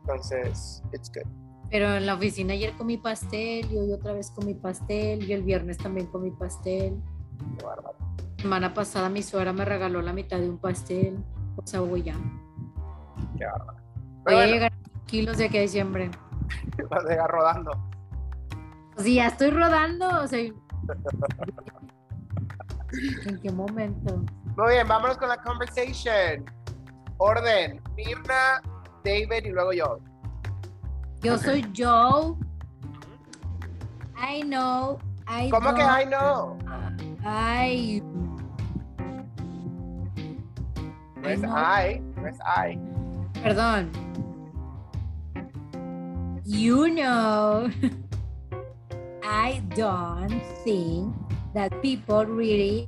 Entonces, 0.00 0.82
it's 0.92 1.10
good. 1.14 1.30
Pero 1.70 1.94
en 1.94 2.06
la 2.06 2.14
oficina 2.14 2.52
ayer 2.54 2.72
comí 2.76 2.96
pastel 2.98 3.70
y 3.70 3.76
hoy 3.76 3.92
otra 3.92 4.12
vez 4.12 4.30
comí 4.30 4.54
pastel 4.54 5.24
y 5.24 5.32
el 5.32 5.42
viernes 5.42 5.78
también 5.78 6.06
comí 6.06 6.30
pastel. 6.30 6.96
Qué 7.58 7.64
bárbaro. 7.64 7.96
semana 8.38 8.74
pasada 8.74 9.08
mi 9.08 9.22
suegra 9.22 9.52
me 9.52 9.64
regaló 9.64 10.02
la 10.02 10.12
mitad 10.12 10.38
de 10.38 10.48
un 10.48 10.58
pastel. 10.58 11.16
O 11.56 11.66
sea, 11.66 11.80
voy 11.80 12.02
ya. 12.02 12.14
Qué 13.38 13.46
bárbaro. 13.46 13.78
Voy 14.24 14.34
a 14.34 14.46
llegar 14.46 14.72
a 14.72 15.06
kilos 15.06 15.38
de 15.38 15.46
aquí 15.46 15.58
a 15.58 15.62
diciembre. 15.62 16.10
vas 16.90 17.04
a 17.04 17.08
dejar 17.08 17.30
rodando. 17.30 17.72
Pues 18.94 19.06
sí, 19.06 19.14
ya 19.16 19.26
estoy 19.28 19.50
rodando. 19.50 20.08
O 20.22 20.26
sea, 20.26 20.38
¿en 23.26 23.40
qué 23.42 23.50
momento? 23.50 24.22
Muy 24.56 24.72
bien, 24.72 24.86
vámonos 24.86 25.16
con 25.18 25.28
la 25.28 25.36
conversation. 25.38 26.44
Orden. 27.18 27.80
Mirna, 27.96 28.60
David 29.04 29.44
y 29.44 29.50
luego 29.50 29.72
yo. 29.72 29.98
Yo 31.22 31.38
soy 31.38 31.62
Joe. 31.76 32.36
I 34.16 34.42
know. 34.42 34.98
I 35.26 35.48
¿Cómo 35.50 35.74
que 35.74 35.82
I 35.82 36.04
know? 36.06 36.58
I. 37.24 38.02
No 41.16 41.28
es 41.28 41.40
know. 41.40 41.56
I, 41.56 42.00
no 42.16 42.28
es 42.28 42.38
I. 42.38 42.78
Perdón. 43.42 43.90
You 46.44 46.88
know, 46.88 47.70
I 49.24 49.62
don't 49.74 50.42
think 50.62 51.14
that 51.54 51.80
people 51.80 52.26
really 52.26 52.86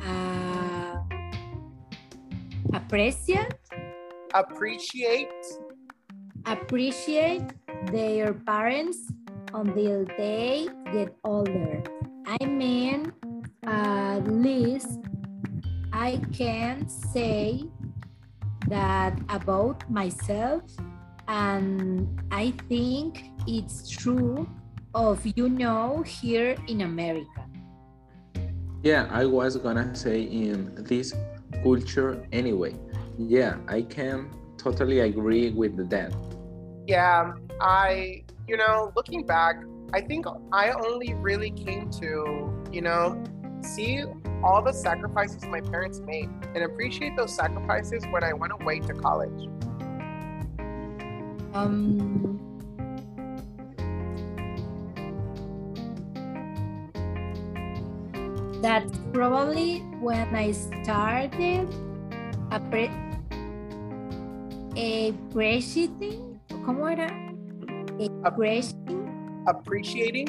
uh, 0.00 0.96
appreciate 2.74 3.54
Appreciate. 4.34 5.28
appreciate 6.46 7.44
their 7.92 8.32
parents 8.32 8.98
until 9.54 10.04
they 10.16 10.68
get 10.92 11.14
older. 11.24 11.82
I 12.26 12.44
mean, 12.46 13.12
at 13.66 14.20
least 14.26 15.00
I 15.92 16.20
can 16.32 16.88
say 16.88 17.64
that 18.68 19.18
about 19.28 19.88
myself, 19.90 20.62
and 21.28 22.08
I 22.30 22.52
think 22.68 23.24
it's 23.46 23.88
true 23.88 24.48
of 24.94 25.20
you 25.36 25.48
know 25.48 26.02
here 26.02 26.56
in 26.68 26.82
America. 26.82 27.46
Yeah, 28.82 29.08
I 29.10 29.26
was 29.26 29.56
gonna 29.56 29.94
say 29.94 30.22
in 30.22 30.74
this 30.84 31.14
culture 31.62 32.26
anyway. 32.32 32.74
Yeah, 33.16 33.56
I 33.68 33.82
can 33.82 34.30
totally 34.58 35.00
agree 35.00 35.50
with 35.50 35.88
that. 35.90 36.12
Yeah, 36.86 37.32
I, 37.60 38.24
you 38.48 38.56
know, 38.56 38.92
looking 38.96 39.24
back, 39.24 39.62
I 39.92 40.00
think 40.00 40.26
I 40.52 40.72
only 40.72 41.14
really 41.14 41.50
came 41.50 41.90
to, 42.02 42.66
you 42.72 42.80
know, 42.80 43.22
see 43.62 44.02
all 44.42 44.62
the 44.62 44.72
sacrifices 44.72 45.44
my 45.46 45.60
parents 45.60 46.00
made 46.00 46.28
and 46.54 46.64
appreciate 46.64 47.16
those 47.16 47.34
sacrifices 47.34 48.04
when 48.10 48.24
I 48.24 48.32
went 48.32 48.52
away 48.60 48.80
to 48.80 48.92
college. 48.94 49.48
Um, 51.54 52.40
that's 58.62 58.96
probably 59.12 59.80
when 60.00 60.34
I 60.34 60.52
started 60.52 61.68
appre- 62.50 62.90
appreciating, 64.74 66.40
¿cómo 66.64 66.90
era? 66.90 67.10
Appreciating, 68.24 69.44
Appreciating. 69.46 70.28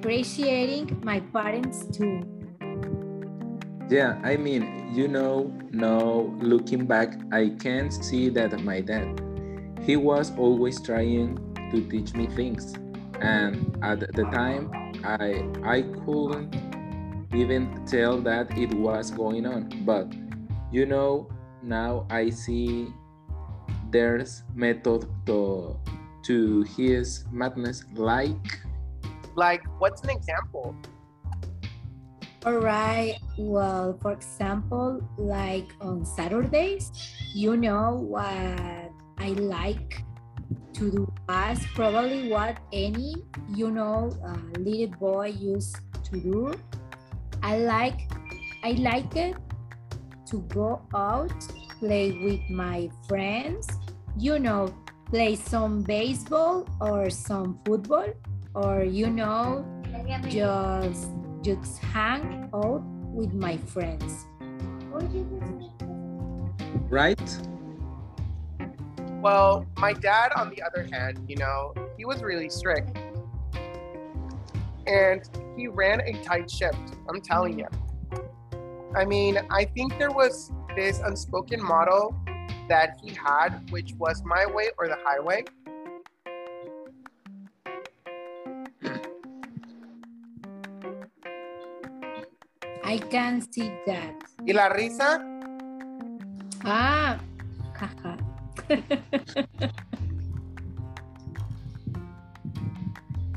appreciating 0.00 1.00
my 1.04 1.20
parents 1.32 1.84
too. 1.92 2.24
Yeah, 3.90 4.20
I 4.22 4.36
mean, 4.36 4.94
you 4.94 5.08
know, 5.08 5.50
now 5.72 6.30
looking 6.38 6.86
back, 6.86 7.18
I 7.32 7.50
can 7.58 7.90
see 7.90 8.28
that 8.30 8.54
my 8.62 8.80
dad, 8.80 9.18
he 9.82 9.96
was 9.96 10.30
always 10.38 10.80
trying 10.80 11.42
to 11.74 11.82
teach 11.90 12.14
me 12.14 12.28
things, 12.28 12.74
and 13.20 13.76
at 13.82 13.98
the 14.14 14.30
time, 14.30 14.70
I 15.02 15.42
I 15.66 15.82
couldn't 16.06 16.54
even 17.34 17.82
tell 17.86 18.22
that 18.22 18.56
it 18.56 18.72
was 18.74 19.10
going 19.10 19.44
on. 19.44 19.66
But 19.82 20.14
you 20.70 20.86
know, 20.86 21.26
now 21.62 22.06
I 22.10 22.30
see 22.30 22.94
there's 23.90 24.44
method 24.54 25.10
to 25.26 25.74
to 26.30 26.62
his 26.78 27.26
madness, 27.32 27.82
like 27.98 28.62
Like, 29.36 29.62
what's 29.78 30.02
an 30.02 30.10
example? 30.10 30.76
All 32.46 32.56
right. 32.56 33.18
Well, 33.36 33.98
for 34.00 34.12
example, 34.12 35.06
like 35.18 35.68
on 35.82 36.06
Saturdays, 36.06 36.90
you 37.34 37.54
know 37.54 38.00
what 38.00 38.90
I 39.18 39.28
like 39.36 40.02
to 40.72 40.90
do 40.90 41.12
was 41.28 41.60
probably 41.74 42.30
what 42.30 42.56
any, 42.72 43.14
you 43.54 43.70
know, 43.70 44.16
uh, 44.24 44.58
little 44.58 44.96
boy 44.96 45.36
used 45.38 45.76
to 46.04 46.18
do. 46.18 46.54
I 47.42 47.58
like, 47.58 48.08
I 48.64 48.72
like 48.72 49.14
it 49.16 49.36
to 50.30 50.40
go 50.48 50.80
out, 50.94 51.32
play 51.78 52.12
with 52.24 52.40
my 52.48 52.88
friends, 53.06 53.68
you 54.16 54.38
know, 54.38 54.72
play 55.10 55.36
some 55.36 55.82
baseball 55.82 56.66
or 56.80 57.10
some 57.10 57.60
football, 57.66 58.08
or 58.54 58.82
you 58.82 59.10
know, 59.10 59.64
just 60.28 61.10
just 61.42 61.78
hang 61.78 62.50
out 62.54 62.82
with 63.12 63.32
my 63.32 63.56
friends. 63.56 64.26
right? 66.88 67.38
Well, 69.22 69.66
my 69.76 69.92
dad, 69.92 70.32
on 70.36 70.50
the 70.50 70.62
other 70.62 70.88
hand, 70.90 71.24
you 71.28 71.36
know, 71.36 71.74
he 71.96 72.04
was 72.04 72.22
really 72.22 72.48
strict. 72.48 72.96
And 74.86 75.22
he 75.56 75.68
ran 75.68 76.00
a 76.00 76.12
tight 76.22 76.50
ship, 76.50 76.74
I'm 77.08 77.20
telling 77.20 77.58
you. 77.58 77.66
I 78.94 79.04
mean, 79.04 79.38
I 79.50 79.64
think 79.64 79.98
there 79.98 80.10
was 80.10 80.50
this 80.74 81.00
unspoken 81.00 81.62
motto 81.62 82.14
that 82.68 82.98
he 83.02 83.14
had, 83.14 83.70
which 83.70 83.94
was 83.98 84.22
my 84.24 84.46
way 84.46 84.70
or 84.78 84.88
the 84.88 84.96
highway. 85.04 85.44
I 92.90 92.98
can 92.98 93.40
see 93.52 93.70
that. 93.86 94.18
Y 94.42 94.52
la 94.52 94.68
risa, 94.68 95.22
Ah, 96.64 97.20
jaja. 97.78 98.18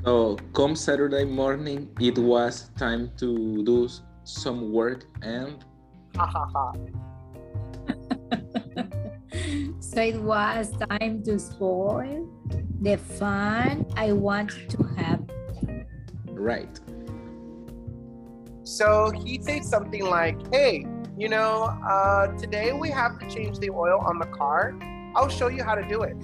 So 0.03 0.37
come 0.53 0.75
Saturday 0.75 1.23
morning, 1.23 1.87
it 1.99 2.17
was 2.17 2.71
time 2.79 3.11
to 3.17 3.63
do 3.63 3.87
some 4.23 4.73
work 4.73 5.05
and 5.21 5.63
ha 6.17 6.25
ha 6.25 6.45
ha. 6.53 6.73
so 9.79 10.01
it 10.01 10.17
was 10.17 10.71
time 10.89 11.21
to 11.29 11.37
spoil 11.37 12.25
the 12.81 12.97
fun 12.97 13.85
I 13.95 14.13
wanted 14.13 14.67
to 14.71 14.83
have. 14.97 15.21
right. 16.33 16.82
So 18.73 19.11
he'd 19.11 19.45
say 19.45 19.61
something 19.61 20.03
like, 20.03 20.35
hey, 20.51 20.87
you 21.15 21.29
know, 21.29 21.69
uh, 21.87 22.25
today 22.37 22.73
we 22.73 22.89
have 22.89 23.19
to 23.19 23.29
change 23.29 23.59
the 23.59 23.69
oil 23.69 24.01
on 24.01 24.17
the 24.17 24.25
car. 24.25 24.73
I'll 25.15 25.29
show 25.29 25.47
you 25.47 25.63
how 25.63 25.75
to 25.75 25.87
do 25.87 26.01
it. 26.01 26.17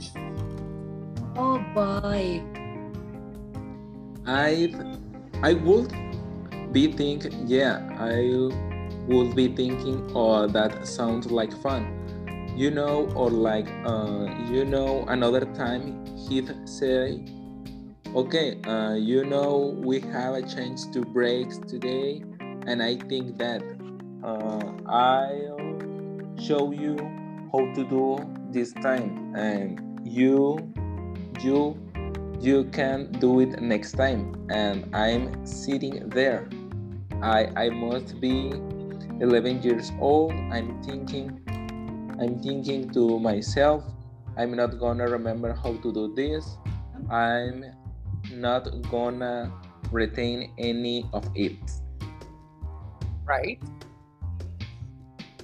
Oh 1.37 1.61
boy. 1.77 2.41
I 4.25 4.73
I 5.43 5.53
would 5.53 5.93
be 6.71 6.91
thinking, 6.91 7.45
yeah, 7.45 7.85
I 7.99 8.49
would 9.05 9.35
be 9.35 9.53
thinking, 9.53 10.09
oh, 10.15 10.47
that 10.47 10.87
sounds 10.87 11.29
like 11.29 11.53
fun, 11.61 11.85
you 12.57 12.71
know, 12.71 13.13
or 13.13 13.29
like, 13.29 13.69
uh, 13.85 14.25
you 14.49 14.65
know, 14.65 15.05
another 15.07 15.45
time 15.53 16.03
he'd 16.17 16.49
say, 16.67 17.23
okay, 18.15 18.59
uh, 18.63 18.95
you 18.95 19.23
know, 19.23 19.77
we 19.77 19.99
have 19.99 20.33
a 20.33 20.41
chance 20.41 20.87
to 20.87 21.01
break 21.01 21.49
today, 21.67 22.23
and 22.69 22.83
I 22.83 22.95
think 22.95 23.37
that 23.37 23.63
uh, 24.23 24.71
I'll 24.85 25.57
show 26.39 26.71
you 26.71 26.95
how 27.51 27.65
to 27.73 27.83
do 27.83 28.17
this 28.51 28.73
time, 28.73 29.33
and 29.35 29.81
you, 30.05 30.57
you 31.41 31.77
you 32.39 32.63
can 32.71 33.11
do 33.19 33.41
it 33.41 33.61
next 33.61 33.99
time 33.99 34.33
and 34.49 34.95
i'm 34.95 35.45
sitting 35.45 36.07
there 36.07 36.47
i 37.21 37.51
i 37.57 37.69
must 37.69 38.21
be 38.21 38.53
11 39.19 39.61
years 39.61 39.91
old 39.99 40.31
i'm 40.31 40.81
thinking 40.81 41.35
I'm 42.19 42.37
thinking 42.43 42.91
to 42.91 43.17
myself, 43.17 43.85
I'm 44.35 44.51
not 44.51 44.77
gonna 44.77 45.07
remember 45.07 45.53
how 45.53 45.71
to 45.71 45.93
do 45.93 46.13
this. 46.15 46.57
I'm 47.09 47.63
not 48.33 48.67
gonna 48.91 49.53
retain 49.89 50.51
any 50.59 51.07
of 51.13 51.23
it. 51.33 51.55
Right? 53.29 53.61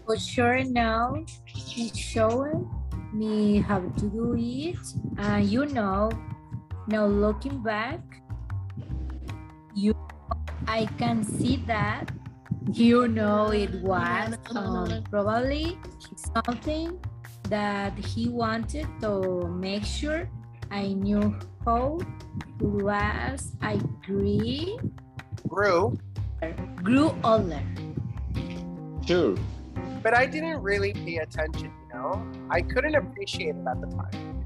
For 0.06 0.17
sure 0.17 0.63
now, 0.65 1.24
he's 1.45 1.93
showing 1.93 2.65
me 3.13 3.62
how 3.62 3.80
to 3.80 4.06
do 4.10 4.34
it. 4.34 4.82
And 5.17 5.45
you 5.45 5.67
know, 5.69 6.10
now 6.88 7.06
looking 7.06 7.62
back, 7.62 8.02
you 9.76 9.93
I 10.67 10.89
can 10.98 11.24
see 11.24 11.58
that 11.67 12.10
you 12.74 13.08
know 13.08 13.54
it 13.54 13.69
was 13.82 14.34
um, 14.56 15.04
probably 15.12 15.78
something 16.34 17.00
that 17.50 17.93
he 17.98 18.30
wanted 18.30 18.88
to 19.02 19.48
make 19.48 19.86
sure 19.86 20.28
I 20.71 20.93
knew 20.93 21.38
how 21.63 22.00
to 22.60 22.89
as 22.89 23.54
I 23.62 23.78
grew, 24.06 24.80
Grew, 25.48 25.98
grew 26.84 27.15
older. 27.24 27.62
Sure. 29.06 29.36
but 30.06 30.13
I 30.13 30.28
didn't 30.28 30.62
really 30.62 30.93
pay 30.93 31.17
attention, 31.17 31.74
you 31.74 31.98
know? 31.98 32.21
I 32.52 32.62
couldn't 32.62 32.93
appreciate 32.93 33.58
it 33.58 33.65
at 33.65 33.82
the 33.82 33.89
time. 33.89 34.45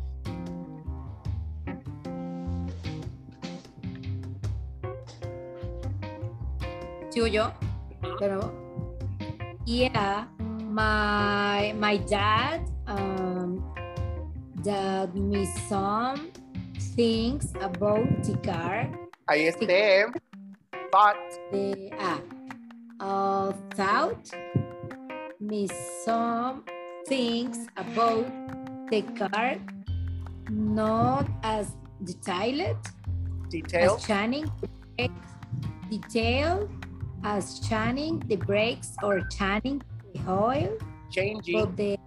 Sigo 7.12 7.28
yo, 7.28 7.52
pero 8.15 8.39
yeah, 9.67 10.32
my 10.71 11.75
my 11.75 11.99
dad 12.08 12.63
um, 12.88 13.60
that 14.63 15.12
me 15.12 15.43
some 15.67 16.32
things 16.95 17.52
about 17.60 18.08
the 18.23 18.39
car. 18.47 18.88
Ahí 19.28 19.52
esté. 19.52 20.08
But, 20.91 21.17
they 21.52 21.91
uh, 22.99 23.52
thought 23.75 24.32
me 25.39 25.67
some 26.04 26.63
things 27.08 27.67
about 27.78 28.25
the 28.89 29.02
car, 29.17 29.56
not 30.49 31.28
as 31.43 31.75
detailed 32.04 32.78
details, 33.49 34.02
as 34.02 34.08
Channing 34.08 34.52
detail 35.89 36.69
as 37.23 37.60
Channing 37.60 38.19
the 38.28 38.36
brakes 38.36 38.95
or 39.04 39.21
Channing 39.38 39.82
the 40.13 40.21
oil, 40.32 40.78
changing. 41.12 41.54
but 41.54 41.78
the 41.78 41.97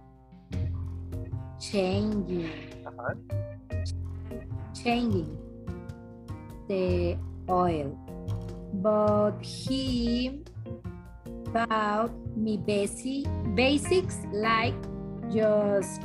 changing, 1.59 2.51
Uh-huh. 2.85 3.15
changing 4.75 5.37
the 6.67 7.17
oil. 7.49 7.97
But 8.73 9.39
he 9.41 10.41
taught 11.53 12.11
me 12.35 12.57
basic 12.57 13.27
basics 13.55 14.17
like 14.33 14.73
just 15.31 16.01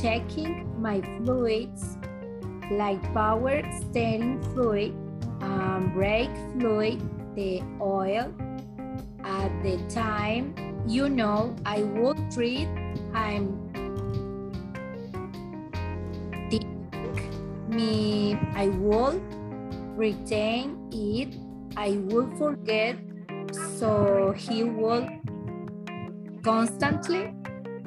checking 0.00 0.64
my 0.80 1.00
fluids 1.18 1.96
like 2.70 3.02
power 3.14 3.62
steering 3.70 4.42
fluid, 4.52 4.92
um, 5.40 5.92
brake 5.94 6.34
fluid, 6.52 7.00
the 7.36 7.62
oil. 7.80 8.32
At 9.22 9.50
the 9.62 9.76
time, 9.88 10.54
you 10.86 11.08
know, 11.08 11.54
I 11.64 11.82
would 11.82 12.18
treat 12.30 12.68
I'm 13.14 13.58
think 16.50 16.66
me 17.68 18.38
I 18.54 18.68
would 18.68 19.20
retain 19.96 20.78
it. 20.92 21.34
I 21.76 21.98
would 22.08 22.36
forget, 22.38 22.96
so 23.78 24.34
he 24.36 24.64
would 24.64 25.08
constantly 26.42 27.34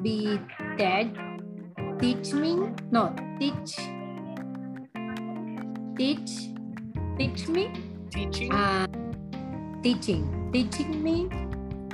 be 0.02 0.38
dead. 0.78 1.16
Teach 1.98 2.32
me 2.32 2.72
no 2.90 3.14
teach 3.38 3.76
teach 5.96 6.30
teach 7.18 7.48
me 7.48 7.72
Teaching. 8.10 8.52
uh, 8.52 8.86
teaching. 9.82 10.50
Teaching 10.52 11.02
me 11.02 11.28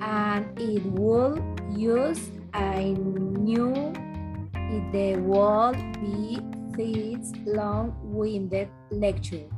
and 0.01 0.47
it 0.59 0.85
will 0.93 1.39
use 1.75 2.31
I 2.55 2.95
knew 2.99 3.75
it 4.55 4.93
the 4.93 5.21
will 5.21 5.73
be 6.01 6.39
this 6.77 7.33
long-winded 7.47 8.69
lecture 8.91 9.49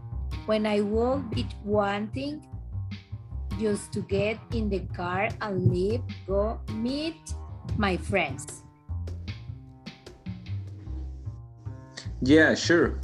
when 0.46 0.66
I 0.66 0.80
will 0.80 1.18
be 1.18 1.46
wanting 1.64 2.46
just 3.58 3.92
to 3.92 4.00
get 4.02 4.38
in 4.52 4.68
the 4.68 4.80
car 4.94 5.28
and 5.40 5.70
leave 5.70 6.02
go 6.26 6.60
meet 6.72 7.34
my 7.76 7.96
friends 7.96 8.62
Yeah, 12.20 12.54
sure. 12.54 13.00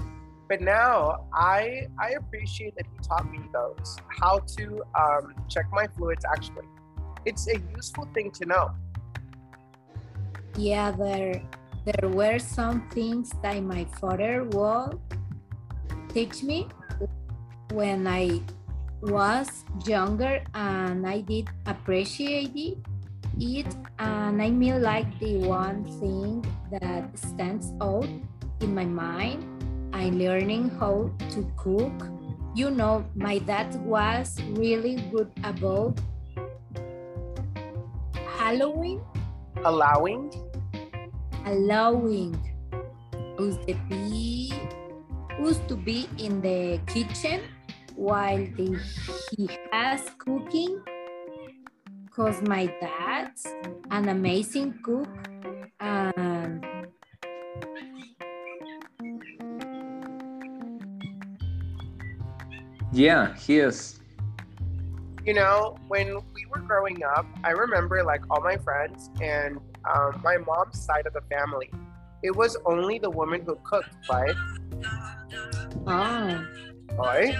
But 0.49 0.61
now 0.61 1.27
I 1.33 1.87
I 1.99 2.19
appreciate 2.19 2.75
that 2.77 2.87
he 2.91 2.99
taught 2.99 3.31
me 3.31 3.41
those 3.53 3.97
how 4.21 4.41
to 4.59 4.83
um, 4.99 5.35
check 5.49 5.67
my 5.73 5.87
fluids. 5.97 6.25
Actually, 6.27 6.67
it's 7.25 7.49
a 7.49 7.59
useful 7.77 8.09
thing 8.13 8.31
to 8.33 8.47
know. 8.47 8.71
Yeah, 10.57 10.91
there 10.91 11.43
there 11.87 12.09
were 12.11 12.39
some 12.39 12.89
things 12.91 13.31
that 13.43 13.63
my 13.63 13.85
father 14.01 14.45
would 14.45 14.99
teach 16.09 16.43
me 16.43 16.69
when 17.75 18.07
I 18.07 18.41
was 19.03 19.67
younger 19.85 20.41
and 20.55 21.05
I 21.07 21.21
did 21.21 21.51
appreciate 21.67 22.55
it, 22.55 22.79
it 23.39 23.67
and 23.99 24.41
I 24.41 24.49
mean 24.51 24.81
like 24.81 25.11
the 25.19 25.43
one 25.43 25.83
thing 25.99 26.47
that 26.71 27.11
stands 27.19 27.75
out 27.83 28.07
in 28.61 28.75
my 28.75 28.87
mind 28.87 29.43
I 29.93 30.11
learning 30.11 30.71
how 30.79 31.11
to 31.31 31.47
cook. 31.57 31.95
You 32.55 32.71
know, 32.71 33.07
my 33.15 33.39
dad 33.39 33.75
was 33.87 34.39
really 34.55 34.97
good 35.11 35.31
about 35.43 35.99
Halloween 38.39 39.03
Allowing. 39.65 40.31
allowing 41.47 42.35
us 43.39 43.55
to 43.67 43.75
be 43.89 44.53
us 45.43 45.59
to 45.69 45.77
be 45.77 46.09
in 46.19 46.41
the 46.41 46.81
kitchen 46.87 47.43
while 47.97 48.45
the, 48.57 48.81
he 49.37 49.49
has 49.73 50.03
cooking 50.19 50.83
because 52.05 52.41
my 52.43 52.67
dad's 52.81 53.47
an 53.91 54.09
amazing 54.09 54.79
cook 54.83 55.09
and 55.81 56.65
Yeah, 62.95 63.35
he 63.37 63.59
is. 63.59 63.99
You 65.27 65.35
know, 65.35 65.77
when 65.89 66.15
we 66.33 66.47
were 66.47 66.61
growing 66.61 67.03
up, 67.03 67.27
I 67.43 67.51
remember 67.51 68.05
like 68.05 68.23
all 68.31 68.41
my 68.41 68.57
friends 68.57 69.11
and 69.21 69.59
um, 69.93 70.21
my 70.23 70.37
mom's 70.37 70.81
side 70.81 71.05
of 71.07 71.13
the 71.13 71.23
family. 71.23 71.71
It 72.23 72.37
was 72.37 72.57
only 72.65 73.01
the 73.01 73.11
woman 73.11 73.43
who 73.45 73.59
cooked, 73.65 73.97
right? 74.09 74.35
oh 75.89 76.47
Right? 76.97 77.37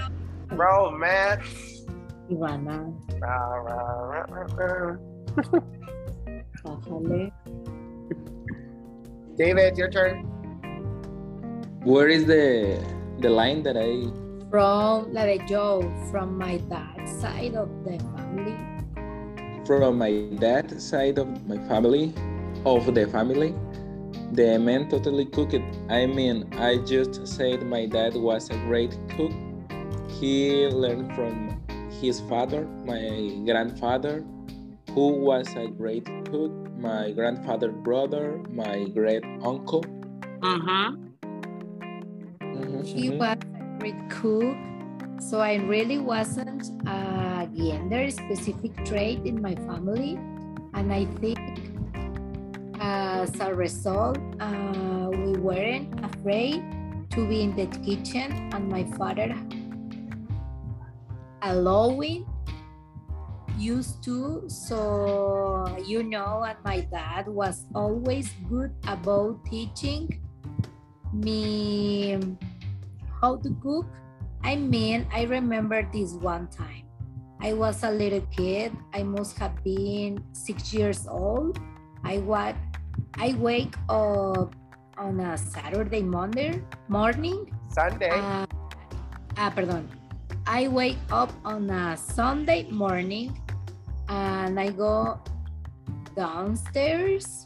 Romance. 0.51 1.85
Ivana 2.29 2.93
Rah, 3.21 3.55
rah, 3.61 4.01
rah, 4.09 4.25
rah, 4.29 4.47
rah. 4.55 4.97
bájale. 6.65 7.31
David, 9.37 9.77
your 9.77 9.89
turn. 9.89 10.25
Where 11.83 12.07
is 12.09 12.25
the 12.25 12.81
the 13.19 13.29
line 13.29 13.63
that 13.63 13.77
I 13.77 14.09
from 14.49 15.11
la 15.13 15.25
de 15.25 15.37
Joe 15.47 15.81
from 16.11 16.37
my 16.37 16.57
dad's 16.57 17.11
side 17.19 17.55
of 17.55 17.69
the 17.83 17.99
family 18.15 18.55
from 19.65 19.97
my 19.97 20.11
dad 20.39 20.79
side 20.81 21.17
of 21.17 21.27
my 21.47 21.57
family 21.67 22.13
of 22.65 22.93
the 22.93 23.07
family 23.07 23.53
the 24.33 24.59
man 24.59 24.87
totally 24.87 25.25
cooked 25.25 25.65
i 25.89 26.05
mean 26.05 26.47
i 26.69 26.77
just 26.85 27.27
said 27.27 27.65
my 27.65 27.85
dad 27.85 28.13
was 28.15 28.49
a 28.49 28.57
great 28.69 28.95
cook 29.17 29.33
he 30.19 30.67
learned 30.67 31.13
from 31.15 31.59
his 32.01 32.19
father 32.29 32.65
my 32.85 33.31
grandfather 33.45 34.23
who 34.93 35.07
was 35.29 35.47
a 35.55 35.67
great 35.67 36.05
cook 36.31 36.51
my 36.77 37.11
grandfather 37.11 37.71
brother 37.71 38.41
my 38.49 38.85
great 38.93 39.23
uncle 39.43 39.83
Mm-hmm. 40.41 40.87
Mhm, 42.41 42.85
he 42.85 43.09
mhm. 43.09 43.17
was 43.17 43.37
a 43.39 43.79
great 43.79 44.01
cook 44.09 44.57
so 45.19 45.39
i 45.41 45.55
really 45.55 45.97
wasn't 45.97 46.69
a 46.87 47.47
gender 47.55 48.09
specific 48.11 48.73
trait 48.85 49.19
in 49.25 49.41
my 49.41 49.55
family 49.67 50.19
and 50.75 50.91
i 50.93 51.05
think 51.21 51.39
As 52.79 53.31
a 53.39 53.53
result, 53.55 54.19
uh, 54.39 55.07
we 55.09 55.33
weren't 55.39 55.89
afraid 56.03 56.61
to 57.11 57.27
be 57.27 57.41
in 57.41 57.55
the 57.55 57.67
kitchen, 57.81 58.31
and 58.53 58.69
my 58.69 58.83
father 58.99 59.33
allowing 61.45 62.25
used 63.57 64.03
to. 64.03 64.43
So, 64.47 65.69
you 65.85 66.03
know, 66.03 66.43
and 66.43 66.57
my 66.65 66.81
dad 66.91 67.27
was 67.27 67.65
always 67.73 68.33
good 68.49 68.73
about 68.87 69.45
teaching 69.45 70.21
me 71.13 72.19
how 73.21 73.37
to 73.37 73.49
cook. 73.61 73.85
I 74.43 74.55
mean, 74.55 75.07
I 75.13 75.23
remember 75.23 75.87
this 75.93 76.13
one 76.13 76.47
time. 76.49 76.83
I 77.41 77.53
was 77.53 77.83
a 77.83 77.91
little 77.91 78.25
kid. 78.35 78.73
I 78.93 79.03
must 79.03 79.37
have 79.39 79.63
been 79.63 80.23
six 80.33 80.73
years 80.73 81.07
old. 81.07 81.59
I 82.03 82.19
was 82.19 82.53
I 83.17 83.35
wake 83.39 83.75
up 83.89 84.55
on 84.97 85.19
a 85.19 85.37
Saturday 85.37 86.01
Monday 86.01 86.61
morning. 86.87 87.51
Sunday. 87.67 88.11
Uh, 88.11 88.45
ah, 89.35 89.51
perdón. 89.51 90.04
I 90.47 90.67
wake 90.67 91.01
up 91.09 91.33
on 91.43 91.69
a 91.71 91.97
Sunday 91.97 92.69
morning 92.69 93.33
and 94.07 94.59
I 94.59 94.69
go 94.69 95.19
downstairs 96.15 97.43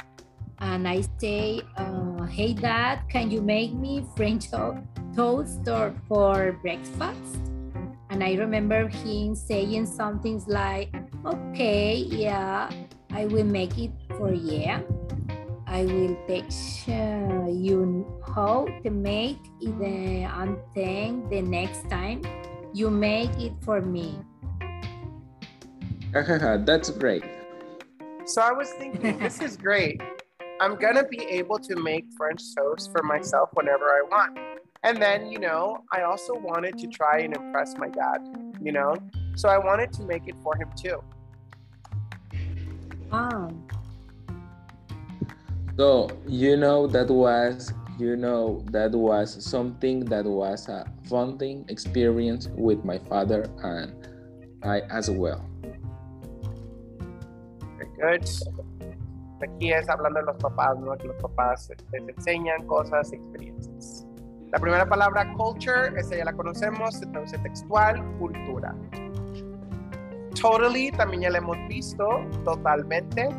and 0.59 0.85
I 0.85 1.07
say, 1.15 1.63
uh, 1.77 2.27
"Hey, 2.27 2.51
Dad, 2.51 3.07
can 3.07 3.31
you 3.31 3.39
make 3.41 3.71
me 3.71 4.03
French 4.19 4.51
to- 4.51 4.83
toast 5.15 5.63
or 5.71 5.95
for 6.12 6.59
breakfast?" 6.59 7.39
And 8.12 8.19
I 8.19 8.35
remember 8.35 8.91
him 8.91 9.31
saying 9.31 9.88
something 9.88 10.43
like, 10.51 10.91
"Okay, 11.23 12.03
yeah, 12.03 12.67
I 13.15 13.31
will 13.31 13.47
make 13.47 13.79
it 13.79 13.95
for 14.19 14.35
you. 14.35 14.75
I 15.63 15.85
will 15.88 16.19
teach 16.27 16.89
uh, 16.91 17.47
you 17.47 18.03
how 18.35 18.67
to 18.83 18.89
make 18.89 19.39
it 19.62 19.71
uh, 19.79 20.41
and 20.43 20.57
then 20.75 21.29
the 21.29 21.45
next 21.45 21.88
time 21.88 22.25
you 22.73 22.89
make 22.89 23.32
it 23.39 23.53
for 23.62 23.82
me." 23.82 24.19
That's 26.65 26.89
great. 26.89 27.23
So 28.25 28.41
I 28.41 28.51
was 28.51 28.69
thinking, 28.73 29.17
this 29.19 29.41
is 29.41 29.58
great. 29.58 30.01
I'm 30.62 30.75
gonna 30.75 31.03
be 31.03 31.21
able 31.29 31.58
to 31.60 31.75
make 31.75 32.05
French 32.17 32.43
toast 32.55 32.91
for 32.91 33.01
myself 33.01 33.49
whenever 33.53 33.86
I 33.86 34.01
want. 34.01 34.38
And 34.84 35.01
then, 35.01 35.32
you 35.32 35.39
know, 35.39 35.84
I 35.91 36.03
also 36.03 36.34
wanted 36.36 36.77
to 36.77 36.88
try 36.88 37.19
and 37.19 37.36
impress 37.36 37.75
my 37.77 37.89
dad, 37.89 38.19
you 38.62 38.71
know? 38.71 38.95
So 39.36 39.49
I 39.49 39.58
wanted 39.58 39.93
to 39.93 40.03
make 40.03 40.27
it 40.27 40.36
for 40.43 40.55
him 40.55 40.69
too. 40.75 41.01
Ah, 43.12 43.49
So 45.77 46.10
you 46.27 46.58
know 46.58 46.88
that 46.88 47.10
was 47.10 47.73
you 47.99 48.15
know 48.15 48.63
that 48.71 48.91
was 48.91 49.43
something 49.43 50.05
that 50.05 50.25
was 50.25 50.69
a 50.69 50.85
founding 51.09 51.65
experience 51.67 52.47
with 52.55 52.83
my 52.85 52.97
father 52.97 53.49
and 53.63 53.93
I 54.63 54.81
as 54.89 55.09
well. 55.09 55.45
Very 57.71 58.19
good. 58.19 58.29
Aquí 59.41 59.71
es 59.71 59.88
hablando 59.88 60.19
de 60.19 60.25
los 60.25 60.38
papás, 60.38 60.77
¿no? 60.79 60.97
Que 60.97 61.07
los 61.07 61.21
papás 61.21 61.69
les 61.93 62.17
enseñan 62.17 62.65
cosas, 62.67 63.13
experiencias. 63.13 64.05
La 64.51 64.59
primera 64.59 64.85
palabra 64.85 65.33
culture, 65.38 65.93
esa 65.97 66.17
ya 66.17 66.25
la 66.25 66.33
conocemos, 66.33 66.95
se 66.95 67.05
traduce 67.05 67.38
textual, 67.38 68.03
cultura. 68.17 68.75
Totally, 70.41 70.91
también 70.91 71.23
ya 71.23 71.29
la 71.29 71.38
hemos 71.38 71.57
visto, 71.69 72.05
totalmente, 72.43 73.29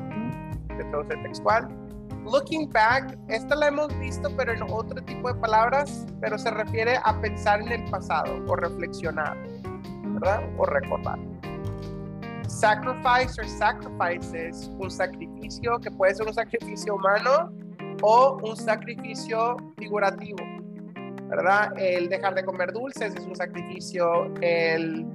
se 0.76 0.84
traduce 0.84 1.16
textual. 1.22 1.79
Looking 2.24 2.70
back, 2.70 3.18
esta 3.28 3.54
la 3.56 3.68
hemos 3.68 3.98
visto, 3.98 4.28
pero 4.36 4.52
en 4.52 4.62
otro 4.62 5.02
tipo 5.02 5.32
de 5.32 5.40
palabras, 5.40 6.06
pero 6.20 6.38
se 6.38 6.50
refiere 6.50 6.98
a 7.04 7.18
pensar 7.20 7.60
en 7.60 7.72
el 7.72 7.90
pasado 7.90 8.44
o 8.46 8.56
reflexionar, 8.56 9.36
¿verdad? 10.04 10.42
O 10.58 10.66
recordar. 10.66 11.18
Sacrifice 12.46 13.40
or 13.40 13.48
sacrifices, 13.48 14.70
un 14.78 14.90
sacrificio 14.90 15.78
que 15.78 15.90
puede 15.90 16.14
ser 16.14 16.26
un 16.26 16.34
sacrificio 16.34 16.94
humano 16.96 17.50
o 18.02 18.38
un 18.42 18.56
sacrificio 18.56 19.56
figurativo, 19.78 20.38
¿verdad? 21.28 21.72
El 21.78 22.08
dejar 22.08 22.34
de 22.34 22.44
comer 22.44 22.72
dulces 22.72 23.14
es 23.14 23.24
un 23.24 23.34
sacrificio, 23.34 24.32
el 24.42 25.06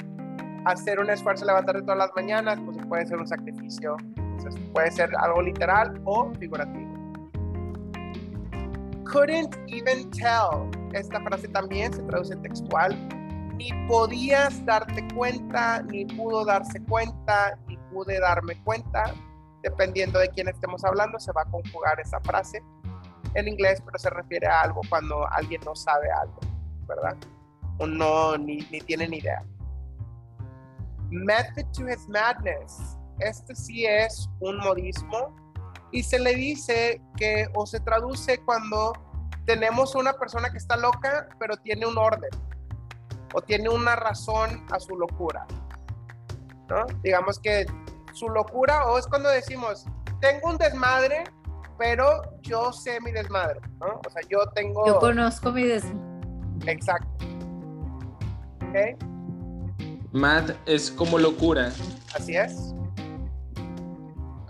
hacer 0.66 1.00
un 1.00 1.10
esfuerzo, 1.10 1.46
levantarte 1.46 1.84
todas 1.84 2.00
las 2.00 2.12
mañanas, 2.16 2.60
pues 2.66 2.78
puede 2.88 3.06
ser 3.06 3.18
un 3.18 3.28
sacrificio, 3.28 3.96
Entonces, 4.16 4.60
puede 4.74 4.92
ser 4.92 5.10
algo 5.18 5.42
literal 5.42 6.02
o 6.06 6.32
figurativo. 6.40 6.95
Couldn't 9.06 9.56
even 9.68 10.10
tell, 10.12 10.70
esta 10.94 11.22
frase 11.22 11.48
también 11.48 11.94
se 11.94 12.02
traduce 12.04 12.36
textual, 12.38 12.92
ni 13.56 13.70
podías 13.88 14.66
darte 14.66 15.08
cuenta, 15.16 15.84
ni 15.84 16.06
pudo 16.06 16.44
darse 16.44 16.84
cuenta, 16.84 17.58
ni 17.68 17.78
pude 17.92 18.20
darme 18.20 18.62
cuenta, 18.64 19.14
dependiendo 19.64 20.20
de 20.20 20.30
quién 20.30 20.48
estemos 20.48 20.84
hablando, 20.84 21.20
se 21.20 21.32
va 21.34 21.44
a 21.44 21.46
conjugar 21.46 22.00
esa 22.00 22.20
frase 22.22 22.62
en 23.36 23.48
inglés, 23.48 23.82
pero 23.86 23.98
se 24.00 24.10
refiere 24.10 24.48
a 24.48 24.62
algo 24.62 24.82
cuando 24.90 25.28
alguien 25.32 25.62
no 25.66 25.76
sabe 25.76 26.10
algo, 26.12 26.40
¿verdad? 26.88 27.16
O 27.78 27.86
no, 27.86 28.38
ni, 28.38 28.58
ni 28.72 28.80
tiene 28.82 29.08
ni 29.08 29.18
idea. 29.18 29.44
Method 31.10 31.66
to 31.74 31.88
his 31.88 32.08
madness. 32.10 32.98
Este 33.20 33.56
sí 33.56 33.86
es 33.86 34.30
un 34.40 34.58
modismo 34.58 35.36
y 35.92 36.04
se 36.04 36.20
le 36.20 36.36
dice 36.36 37.02
que 37.18 37.48
o 37.54 37.66
se 37.66 37.80
traduce 37.80 38.40
cuando 38.44 38.94
tenemos 39.46 39.96
una 39.96 40.14
persona 40.14 40.50
que 40.50 40.58
está 40.58 40.76
loca, 40.76 41.30
pero 41.40 41.56
tiene 41.58 41.86
un 41.86 41.98
orden 41.98 42.30
o 43.34 43.42
tiene 43.42 43.70
una 43.70 43.96
razón 43.96 44.66
a 44.72 44.80
su 44.80 44.96
locura. 44.96 45.46
¿no? 46.70 46.86
Digamos 47.04 47.40
que 47.40 47.66
su 48.14 48.30
locura, 48.30 48.86
o 48.88 48.98
es 48.98 49.08
cuando 49.08 49.30
decimos, 49.30 49.86
tengo 50.22 50.50
un 50.50 50.58
desmadre, 50.58 51.24
pero 51.78 52.22
yo 52.42 52.72
sé 52.72 53.00
mi 53.02 53.12
desmadre, 53.12 53.60
¿no? 53.80 54.00
O 54.06 54.10
sea, 54.10 54.22
yo 54.30 54.40
tengo... 54.56 54.86
yo 54.88 55.00
conozco 55.00 55.52
mi 55.52 55.64
des... 55.64 55.84
Exacto. 56.66 57.26
¿Ok? 58.70 59.04
Mad 60.14 60.52
es 60.66 60.90
como 60.90 61.20
locura. 61.20 61.74
Así 62.16 62.38
es. 62.38 62.75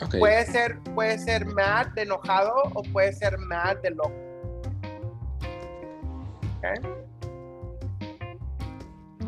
Okay. 0.02 0.20
Puede 0.20 0.46
ser, 0.46 0.80
puede 0.94 1.18
ser 1.18 1.46
mad 1.46 1.88
de 1.96 2.02
enojado 2.04 2.54
o 2.74 2.84
puede 2.84 3.14
ser 3.14 3.38
mad 3.38 3.78
de 3.78 3.92
loco. 3.92 4.14
¿Ok? 6.58 6.66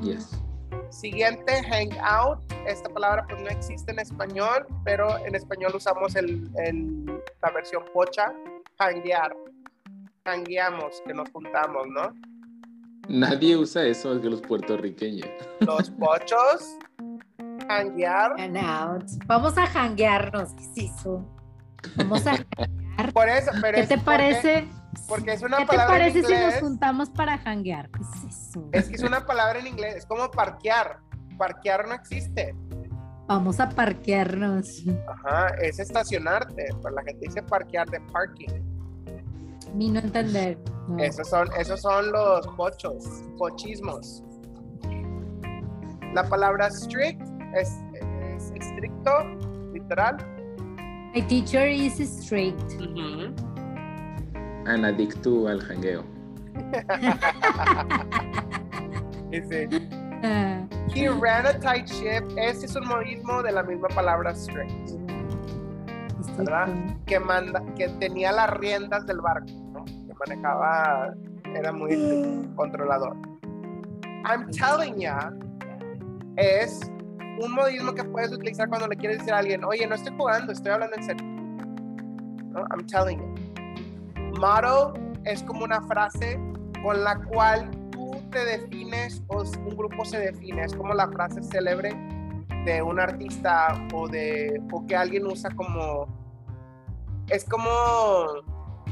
Yes. 0.01 0.29
Siguiente, 0.89 1.63
hangout. 1.63 2.39
Esta 2.65 2.89
palabra 2.89 3.25
pues 3.29 3.41
no 3.41 3.47
existe 3.49 3.91
en 3.91 3.99
español, 3.99 4.65
pero 4.83 5.17
en 5.25 5.35
español 5.35 5.73
usamos 5.75 6.15
el, 6.15 6.49
el- 6.65 7.05
la 7.41 7.51
versión 7.51 7.83
pocha, 7.93 8.33
hanguear. 8.79 9.35
Hangueamos, 10.25 11.01
que 11.05 11.13
nos 11.13 11.29
juntamos, 11.31 11.87
¿no? 11.87 12.13
Nadie 13.07 13.55
usa 13.55 13.85
eso 13.85 14.09
más 14.13 14.19
que 14.21 14.29
los 14.29 14.41
puertorriqueños. 14.41 15.29
Los 15.61 15.89
pochos, 15.91 16.77
out. 17.69 19.03
Vamos 19.25 19.57
a 19.57 19.67
janguearnos. 19.67 20.51
Vamos 21.95 22.25
a 22.27 22.33
Por 23.13 23.29
eso, 23.29 23.51
pero 23.61 23.75
¿Qué 23.75 23.81
es 23.81 23.89
te 23.89 23.97
parece? 23.99 24.67
Porque, 25.07 25.33
es 25.33 25.43
una 25.43 25.57
¿Qué 25.57 25.63
te 25.63 25.67
palabra 25.67 26.07
en 26.07 26.13
parece 26.13 26.27
si 26.27 26.43
nos 26.43 26.55
juntamos 26.55 27.09
para 27.11 27.37
janguear? 27.37 27.89
¿Qué 27.91 28.01
es 28.01 28.35
eso? 28.35 28.69
Es 28.71 28.89
que 28.89 28.95
es 28.95 29.03
una 29.03 29.25
palabra 29.25 29.59
en 29.59 29.67
inglés, 29.67 29.97
es 29.97 30.05
como 30.05 30.29
parquear. 30.31 30.99
Parquear 31.37 31.87
no 31.87 31.93
existe. 31.93 32.55
Vamos 33.27 33.59
a 33.59 33.69
parquearnos. 33.69 34.65
Ajá, 35.07 35.49
es 35.61 35.79
estacionarte. 35.79 36.65
Pero 36.81 36.95
la 36.95 37.03
gente 37.03 37.27
dice 37.27 37.43
parquear 37.43 37.87
de 37.89 38.01
parking. 38.11 38.63
Ni 39.75 39.91
no 39.91 39.99
entender. 39.99 40.57
No. 40.87 40.97
Esos 40.97 41.29
son, 41.29 41.47
esos 41.57 41.81
son 41.81 42.11
los 42.11 42.47
pochos, 42.55 42.95
pochismos. 43.37 44.23
La 46.13 46.23
palabra 46.23 46.71
strict 46.71 47.21
es, 47.55 47.79
es 48.35 48.51
estricto, 48.51 49.23
literal. 49.73 50.17
My 51.13 51.21
teacher 51.21 51.67
is 51.67 51.99
strict. 51.99 52.73
An 54.65 54.85
adicto 54.85 55.47
al 55.47 55.61
jangueo. 55.61 56.03
Dice, 59.31 59.67
Ah, 60.23 60.65
he 60.93 61.07
ran 61.09 61.45
a 61.45 61.53
tight 61.59 61.87
ship. 61.87 62.23
Este 62.37 62.65
es 62.65 62.75
un 62.75 62.87
modismo 62.87 63.43
de 63.43 63.51
la 63.51 63.61
misma 63.63 63.87
palabra 63.89 64.33
strict, 64.33 64.71
estricto. 64.85 66.33
¿verdad? 66.37 66.67
que, 67.05 67.19
manda, 67.19 67.61
que 67.75 67.87
tenía 67.99 68.31
las 68.31 68.49
riendas 68.57 69.05
del 69.05 69.21
barco, 69.21 69.51
¿no? 69.73 69.85
que 69.85 70.13
manejaba, 70.25 71.13
era 71.55 71.71
muy 71.71 71.95
controlador. 72.55 73.15
I'm 74.25 74.49
telling 74.51 74.97
ya 74.97 75.31
es 76.37 76.79
un 77.39 77.53
modismo 77.53 77.93
que 77.93 78.03
puedes 78.03 78.31
utilizar 78.31 78.67
cuando 78.69 78.87
le 78.87 78.95
quieres 78.95 79.19
decir 79.19 79.33
a 79.33 79.39
alguien, 79.39 79.63
oye, 79.63 79.85
no 79.87 79.95
estoy 79.95 80.15
jugando, 80.17 80.51
estoy 80.51 80.71
hablando 80.71 80.95
en 80.95 81.03
serio. 81.03 81.25
¿no? 82.51 82.65
I'm 82.71 82.85
telling 82.87 83.19
you. 83.19 84.39
Motto 84.39 84.93
es 85.25 85.43
como 85.43 85.63
una 85.63 85.81
frase 85.81 86.39
con 86.83 87.03
la 87.03 87.15
cual 87.25 87.69
tú 87.91 88.11
te 88.31 88.43
defines 88.45 89.23
o 89.27 89.41
un 89.41 89.77
grupo 89.77 90.05
se 90.05 90.19
define. 90.19 90.63
Es 90.63 90.75
como 90.75 90.93
la 90.93 91.07
frase 91.09 91.41
célebre 91.43 91.89
de 92.65 92.81
un 92.81 92.99
artista 92.99 93.87
o 93.93 94.07
de 94.07 94.61
o 94.71 94.85
que 94.85 94.95
alguien 94.95 95.25
usa 95.25 95.49
como 95.51 96.07
es 97.29 97.45
como 97.45 97.69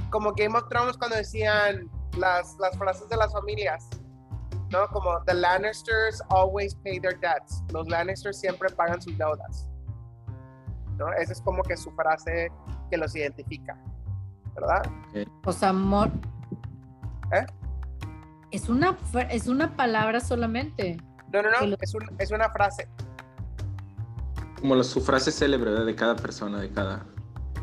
como 0.09 0.33
Game 0.33 0.57
of 0.57 0.67
Thrones 0.69 0.97
cuando 0.97 1.17
decían 1.17 1.89
las, 2.17 2.55
las 2.59 2.77
frases 2.77 3.09
de 3.09 3.17
las 3.17 3.33
familias 3.33 3.89
¿no? 4.69 4.87
Como 4.89 5.23
the 5.25 5.33
Lannisters 5.33 6.21
always 6.29 6.75
pay 6.75 6.99
their 6.99 7.19
debts. 7.19 7.63
Los 7.71 7.87
Lannisters 7.87 8.39
siempre 8.39 8.69
pagan 8.69 9.01
sus 9.01 9.17
deudas. 9.17 9.67
¿No? 10.97 11.11
Esa 11.13 11.33
es 11.33 11.41
como 11.41 11.61
que 11.63 11.75
su 11.75 11.91
frase 11.91 12.51
que 12.89 12.97
los 12.97 13.15
identifica. 13.15 13.77
¿Verdad? 14.55 14.83
O 15.45 15.51
sea, 15.51 15.69
amor. 15.69 16.09
¿Eh? 17.33 17.45
Es 18.51 18.69
una, 18.69 18.97
es 19.29 19.47
una 19.47 19.75
palabra 19.75 20.19
solamente. 20.21 20.97
No, 21.33 21.41
no, 21.41 21.49
no, 21.49 21.75
es, 21.81 21.93
un, 21.93 22.03
es 22.19 22.31
una 22.31 22.49
frase. 22.49 22.87
Como 24.61 24.81
su 24.83 25.01
frase 25.01 25.31
célebre 25.31 25.71
de 25.71 25.95
cada 25.95 26.15
persona, 26.15 26.61
de 26.61 26.71
cada. 26.71 27.05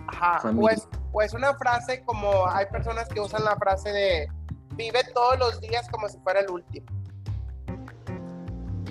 Ajá, 0.08 0.52
pues, 0.54 0.86
pues 1.10 1.32
una 1.32 1.54
frase 1.54 2.04
como 2.04 2.46
hay 2.46 2.66
personas 2.66 3.08
que 3.08 3.20
usan 3.20 3.44
la 3.44 3.56
frase 3.56 3.90
de 3.90 4.28
vive 4.76 5.00
todos 5.14 5.38
los 5.38 5.60
días 5.60 5.88
como 5.90 6.08
si 6.08 6.18
fuera 6.18 6.40
el 6.40 6.50
último. 6.50 6.86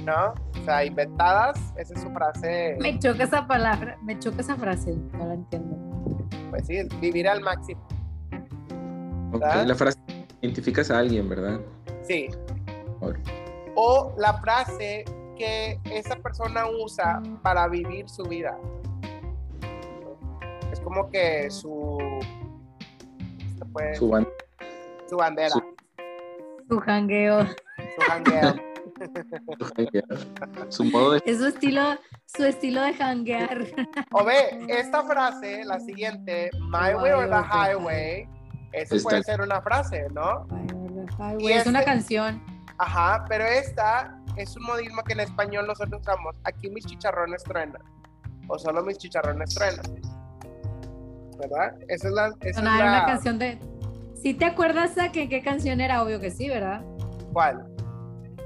¿No? 0.05 0.33
O 0.59 0.65
sea, 0.65 0.83
inventadas, 0.83 1.59
esa 1.77 1.93
es 1.93 2.01
su 2.01 2.09
frase. 2.11 2.77
Me 2.79 2.97
choca 2.99 3.23
esa 3.23 3.47
palabra, 3.47 3.97
me 4.03 4.17
choca 4.17 4.41
esa 4.41 4.55
frase, 4.55 4.95
no 5.13 5.25
la 5.25 5.33
entiendo. 5.35 5.77
Pues 6.49 6.65
sí, 6.67 6.81
vivir 6.99 7.27
al 7.27 7.41
máximo. 7.41 7.81
la 9.33 9.75
frase 9.75 9.99
identificas 10.41 10.89
a 10.91 10.99
alguien, 10.99 11.29
¿verdad? 11.29 11.59
Sí. 12.03 12.29
O 13.75 14.13
la 14.17 14.33
frase 14.41 15.05
que 15.37 15.79
esa 15.85 16.15
persona 16.17 16.65
usa 16.67 17.21
para 17.41 17.67
vivir 17.67 18.09
su 18.09 18.23
vida. 18.23 18.57
Es 20.71 20.79
como 20.79 21.09
que 21.09 21.49
su... 21.49 21.97
su 23.95 24.09
bandera. 24.09 24.31
Su 25.09 25.17
bandera. 25.17 25.49
Su 25.49 25.70
jangueo. 26.79 27.45
Su 27.47 28.01
jangueo. 28.07 28.55
su 30.69 30.85
modo 30.85 31.13
de... 31.13 31.21
Es 31.25 31.39
su 31.39 31.47
estilo, 31.47 31.97
su 32.25 32.45
estilo 32.45 32.81
de 32.81 32.93
janguear. 32.93 33.65
O 34.11 34.23
ve, 34.23 34.65
esta 34.67 35.03
frase, 35.03 35.63
la 35.65 35.79
siguiente, 35.79 36.49
My 36.59 36.93
way 36.95 37.11
or 37.11 37.29
the 37.29 37.43
highway, 37.43 38.27
eso 38.73 38.95
puede 39.03 39.23
ser 39.23 39.41
una 39.41 39.61
frase, 39.61 40.07
¿no? 40.13 40.47
Y 41.39 41.51
es 41.51 41.65
una 41.65 41.79
este 41.79 41.91
canción. 41.91 42.41
Ajá, 42.77 43.25
pero 43.27 43.43
esta 43.43 44.17
es 44.37 44.55
un 44.55 44.63
modismo 44.63 45.03
que 45.03 45.13
en 45.13 45.21
español 45.21 45.67
nosotros 45.67 46.01
usamos. 46.01 46.35
Aquí 46.45 46.69
mis 46.69 46.85
chicharrones 46.85 47.43
truenan. 47.43 47.81
O 48.47 48.57
solo 48.57 48.83
mis 48.83 48.97
chicharrones 48.97 49.53
truenan. 49.53 49.85
¿Verdad? 51.37 51.75
Esa 51.89 52.07
es 52.07 52.13
la. 52.13 52.27
Esa 52.41 52.59
es 52.59 52.63
la... 52.63 52.75
una 52.75 53.05
canción 53.05 53.39
de 53.39 53.59
¿Sí 54.21 54.35
te 54.35 54.45
acuerdas 54.45 54.97
a 54.99 55.11
que, 55.11 55.27
qué 55.27 55.41
canción 55.41 55.81
era? 55.81 56.03
Obvio 56.03 56.19
que 56.19 56.29
sí, 56.29 56.47
¿verdad? 56.47 56.83
¿Cuál? 57.33 57.65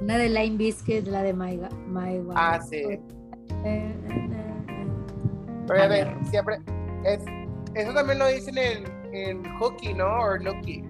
Una 0.01 0.17
de 0.17 0.29
Line 0.29 0.57
Biscuit, 0.57 1.05
la 1.07 1.21
de 1.21 1.33
My, 1.33 1.59
My 1.87 2.21
Ah, 2.35 2.61
sí. 2.61 2.99
Pero 5.67 5.83
a 5.83 5.87
ver, 5.87 6.15
siempre. 6.29 6.59
Es, 7.03 7.19
eso 7.73 7.93
también 7.93 8.19
lo 8.19 8.27
dicen 8.27 8.57
en, 8.57 8.85
en 9.13 9.43
Hooky, 9.57 9.93
¿no? 9.93 10.05
O 10.05 10.37
Nookie. 10.37 10.83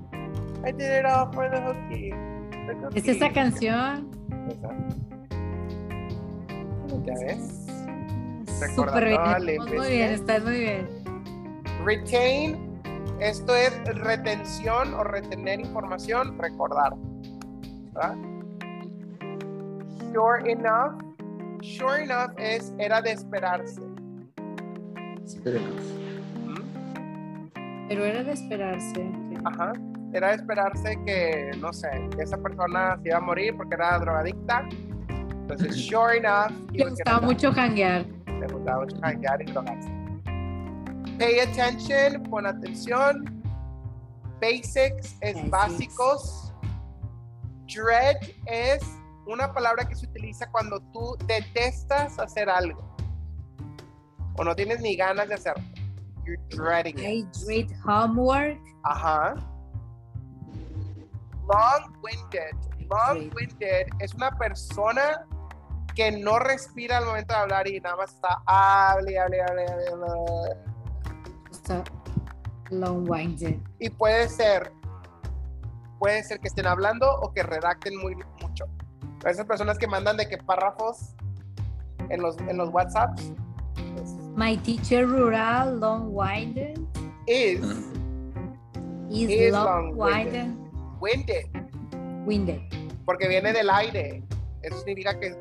I 0.68 0.72
did 0.72 1.00
it 1.00 1.06
all 1.06 1.32
for 1.34 1.50
the 1.50 1.60
Hooky. 1.62 2.12
¿Es 2.96 3.08
esa 3.08 3.32
canción? 3.32 4.12
Esa. 4.50 4.70
¿Ya 7.06 7.14
ves? 7.26 7.68
Súper 8.76 9.06
bien. 9.06 9.60
Muy 9.76 9.90
bien, 9.90 10.12
estás 10.12 10.44
muy 10.44 10.60
bien. 10.60 10.88
Retain 11.84 12.75
esto 13.20 13.56
es 13.56 13.74
retención 13.86 14.94
o 14.94 15.04
retener 15.04 15.60
información, 15.60 16.38
recordar. 16.40 16.94
¿verdad? 17.94 18.16
Sure 20.12 20.52
enough. 20.52 21.02
Sure 21.62 22.04
enough 22.04 22.32
es 22.38 22.74
era 22.78 23.02
de 23.02 23.12
esperarse. 23.12 23.82
Pero 27.88 28.06
era 28.06 28.24
de 28.24 28.32
esperarse. 28.32 29.12
Ajá. 29.46 29.74
Era 30.14 30.30
de 30.30 30.36
esperarse 30.36 30.98
que, 31.06 31.52
no 31.60 31.74
sé, 31.74 31.90
que 32.16 32.24
esa 32.24 32.38
persona 32.38 32.98
se 33.02 33.10
iba 33.10 33.18
a 33.18 33.22
morir 33.22 33.56
porque 33.56 33.76
era 33.76 34.00
drogadicta. 34.00 34.68
Entonces, 35.10 35.76
sure 35.90 36.18
enough. 36.18 36.52
Le 36.72 36.90
gustaba 36.90 37.22
mucho 37.22 37.52
hanguear. 37.52 38.06
Le 38.28 38.48
gustaba 38.48 38.82
mucho 38.82 38.98
hanguear 39.02 39.42
y 39.42 39.46
drogarse. 39.46 39.95
Pay 41.18 41.40
attention, 41.40 42.24
pon 42.24 42.46
atención. 42.46 43.42
Basics 44.42 45.16
es 45.22 45.50
básicos. 45.50 46.54
Dread 47.68 48.18
es 48.48 48.84
una 49.26 49.52
palabra 49.54 49.88
que 49.88 49.96
se 49.96 50.06
utiliza 50.06 50.50
cuando 50.52 50.80
tú 50.92 51.18
detestas 51.26 52.20
hacer 52.20 52.50
algo 52.50 52.96
o 54.38 54.44
no 54.44 54.56
tienes 54.56 54.82
ni 54.82 54.96
ganas 54.96 55.30
de 55.30 55.36
hacerlo. 55.36 55.64
You're 56.26 56.42
dreading 56.50 56.98
it. 57.00 57.06
I 57.06 57.46
dread 57.46 57.72
homework. 57.86 58.60
Ajá. 58.84 59.36
Long-winded. 61.48 62.56
Long-winded 62.90 63.88
es 64.00 64.14
una 64.16 64.32
persona 64.38 65.26
que 65.96 66.12
no 66.12 66.40
respira 66.40 66.98
al 66.98 67.06
momento 67.06 67.34
de 67.34 67.40
hablar 67.40 67.68
y 67.68 67.80
nada 67.80 67.96
más 67.96 68.14
está 68.14 68.42
hable, 68.48 69.18
hable, 69.18 69.42
hable, 69.42 69.66
hable 69.66 70.75
long-winded. 72.70 73.60
Y 73.80 73.90
puede 73.90 74.28
ser, 74.30 74.72
puede 76.00 76.24
ser 76.24 76.40
que 76.40 76.48
estén 76.48 76.68
hablando 76.68 77.10
o 77.22 77.32
que 77.34 77.44
redacten 77.44 77.98
muy 78.00 78.16
mucho. 78.42 78.66
Esas 79.26 79.46
personas 79.46 79.78
que 79.78 79.88
mandan 79.88 80.18
de 80.18 80.28
que 80.28 80.38
párrafos 80.38 81.16
en 82.10 82.22
los, 82.22 82.38
en 82.38 82.58
los 82.58 82.70
WhatsApps. 82.70 83.32
Pues, 83.96 84.12
My 84.36 84.58
teacher 84.58 85.08
rural 85.08 85.80
long-winded. 85.80 86.80
Is. 87.28 87.62
Is, 89.10 89.52
long-winded. 89.52 90.54
Winded. 91.00 91.46
Winded. 92.26 92.62
Porque 93.06 93.28
viene 93.28 93.54
del 93.54 93.70
aire. 93.70 94.24
Eso 94.62 94.78
significa 94.78 95.20
que 95.20 95.36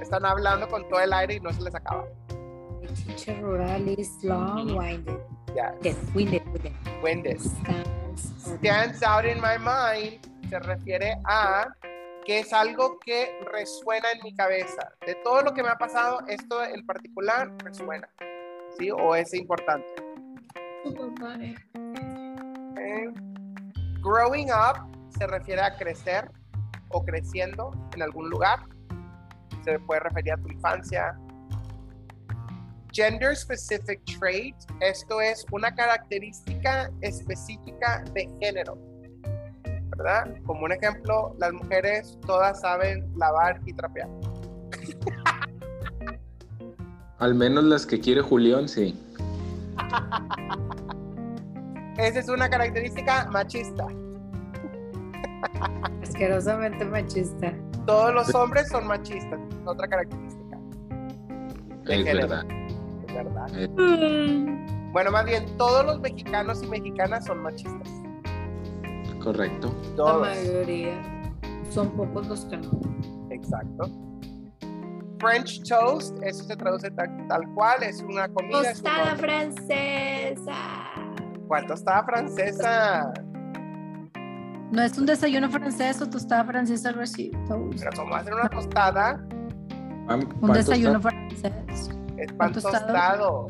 están 0.00 0.24
hablando 0.24 0.68
con 0.68 0.88
todo 0.88 1.00
el 1.00 1.12
aire 1.12 1.34
y 1.34 1.40
no 1.40 1.52
se 1.52 1.62
les 1.62 1.74
acaba. 1.74 2.04
My 2.80 2.88
teacher 2.94 3.40
rural 3.42 3.88
is 3.88 4.10
long-winded. 5.56 6.42
Yes. 6.62 6.72
Winded. 7.02 7.40
Stands 8.16 9.02
out 9.02 9.24
in 9.24 9.40
my 9.40 9.58
mind 9.58 10.20
se 10.48 10.58
refiere 10.60 11.16
a 11.24 11.66
que 12.24 12.40
es 12.40 12.52
algo 12.52 12.98
que 12.98 13.38
resuena 13.52 14.10
en 14.12 14.20
mi 14.22 14.34
cabeza. 14.34 14.92
De 15.06 15.14
todo 15.22 15.42
lo 15.42 15.54
que 15.54 15.62
me 15.62 15.68
ha 15.68 15.78
pasado, 15.78 16.20
esto 16.26 16.64
en 16.64 16.84
particular 16.84 17.52
resuena. 17.64 18.08
¿Sí? 18.78 18.90
O 18.90 19.14
es 19.14 19.32
importante. 19.32 19.86
Okay. 20.84 21.54
Growing 24.02 24.50
up 24.50 24.76
se 25.16 25.26
refiere 25.26 25.62
a 25.62 25.76
crecer 25.76 26.30
o 26.90 27.04
creciendo 27.04 27.70
en 27.94 28.02
algún 28.02 28.28
lugar. 28.28 28.60
Se 29.64 29.78
puede 29.80 30.00
referir 30.00 30.32
a 30.32 30.36
tu 30.36 30.48
infancia, 30.48 31.18
Gender 32.96 33.36
specific 33.36 34.00
trait, 34.18 34.56
esto 34.80 35.20
es 35.20 35.44
una 35.52 35.74
característica 35.74 36.90
específica 37.02 38.02
de 38.14 38.26
género. 38.40 38.78
¿Verdad? 39.98 40.34
Como 40.46 40.64
un 40.64 40.72
ejemplo, 40.72 41.36
las 41.38 41.52
mujeres 41.52 42.18
todas 42.26 42.58
saben 42.62 43.06
lavar 43.18 43.60
y 43.66 43.74
trapear. 43.74 44.08
Al 47.18 47.34
menos 47.34 47.64
las 47.64 47.84
que 47.84 48.00
quiere 48.00 48.22
Julián, 48.22 48.66
sí. 48.66 48.98
Esa 51.98 52.18
es 52.18 52.28
una 52.30 52.48
característica 52.48 53.26
machista. 53.26 53.88
Asquerosamente 56.02 56.82
machista. 56.86 57.52
Todos 57.86 58.14
los 58.14 58.34
hombres 58.34 58.70
son 58.70 58.86
machistas, 58.86 59.38
otra 59.66 59.86
característica. 59.86 60.58
es 61.88 62.04
verdad 62.04 62.65
verdad. 63.22 63.48
Mm. 63.76 64.92
Bueno, 64.92 65.10
más 65.10 65.24
bien, 65.24 65.44
todos 65.58 65.84
los 65.84 66.00
mexicanos 66.00 66.62
y 66.62 66.66
mexicanas 66.68 67.26
son 67.26 67.42
machistas. 67.42 67.88
Correcto. 69.22 69.74
La 69.96 70.12
mayoría. 70.14 70.94
Son 71.68 71.90
pocos 71.90 72.26
los 72.28 72.44
que 72.46 72.56
no. 72.56 72.80
Exacto. 73.30 73.90
French 75.18 75.62
toast, 75.68 76.16
eso 76.22 76.44
se 76.44 76.56
traduce 76.56 76.90
tal, 76.90 77.54
cual, 77.54 77.82
es 77.82 78.02
una 78.02 78.28
comida. 78.28 78.62
Tostada 78.62 79.16
francesa. 79.16 80.54
¿Cuál 81.48 81.66
tostada 81.66 82.04
francesa? 82.04 83.12
No 84.72 84.82
es 84.82 84.96
un 84.98 85.06
desayuno 85.06 85.48
francés 85.48 86.00
o 86.02 86.08
tostada 86.08 86.44
francesa 86.44 86.88
algo 86.90 87.02
así. 87.02 87.30
toast. 87.48 87.78
Pero 87.78 87.90
¿cómo 87.96 88.14
hacer 88.14 88.34
una 88.34 88.48
tostada? 88.48 89.26
Un 90.40 90.52
desayuno 90.52 91.00
francés. 91.00 91.90
Es 92.18 92.32
pan 92.32 92.52
tostado? 92.52 92.78
tostado. 92.78 93.48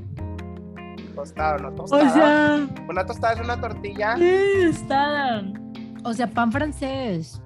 Tostado, 1.15 1.59
no 1.59 1.73
tostada. 1.73 2.05
O 2.05 2.13
sea, 2.13 2.85
Una 2.89 3.07
tostada 3.07 3.33
es 3.35 3.41
una 3.41 3.61
tortilla. 3.61 4.17
tostada. 4.71 5.43
O 6.05 6.13
sea, 6.13 6.27
pan 6.29 6.53
francés. 6.53 7.43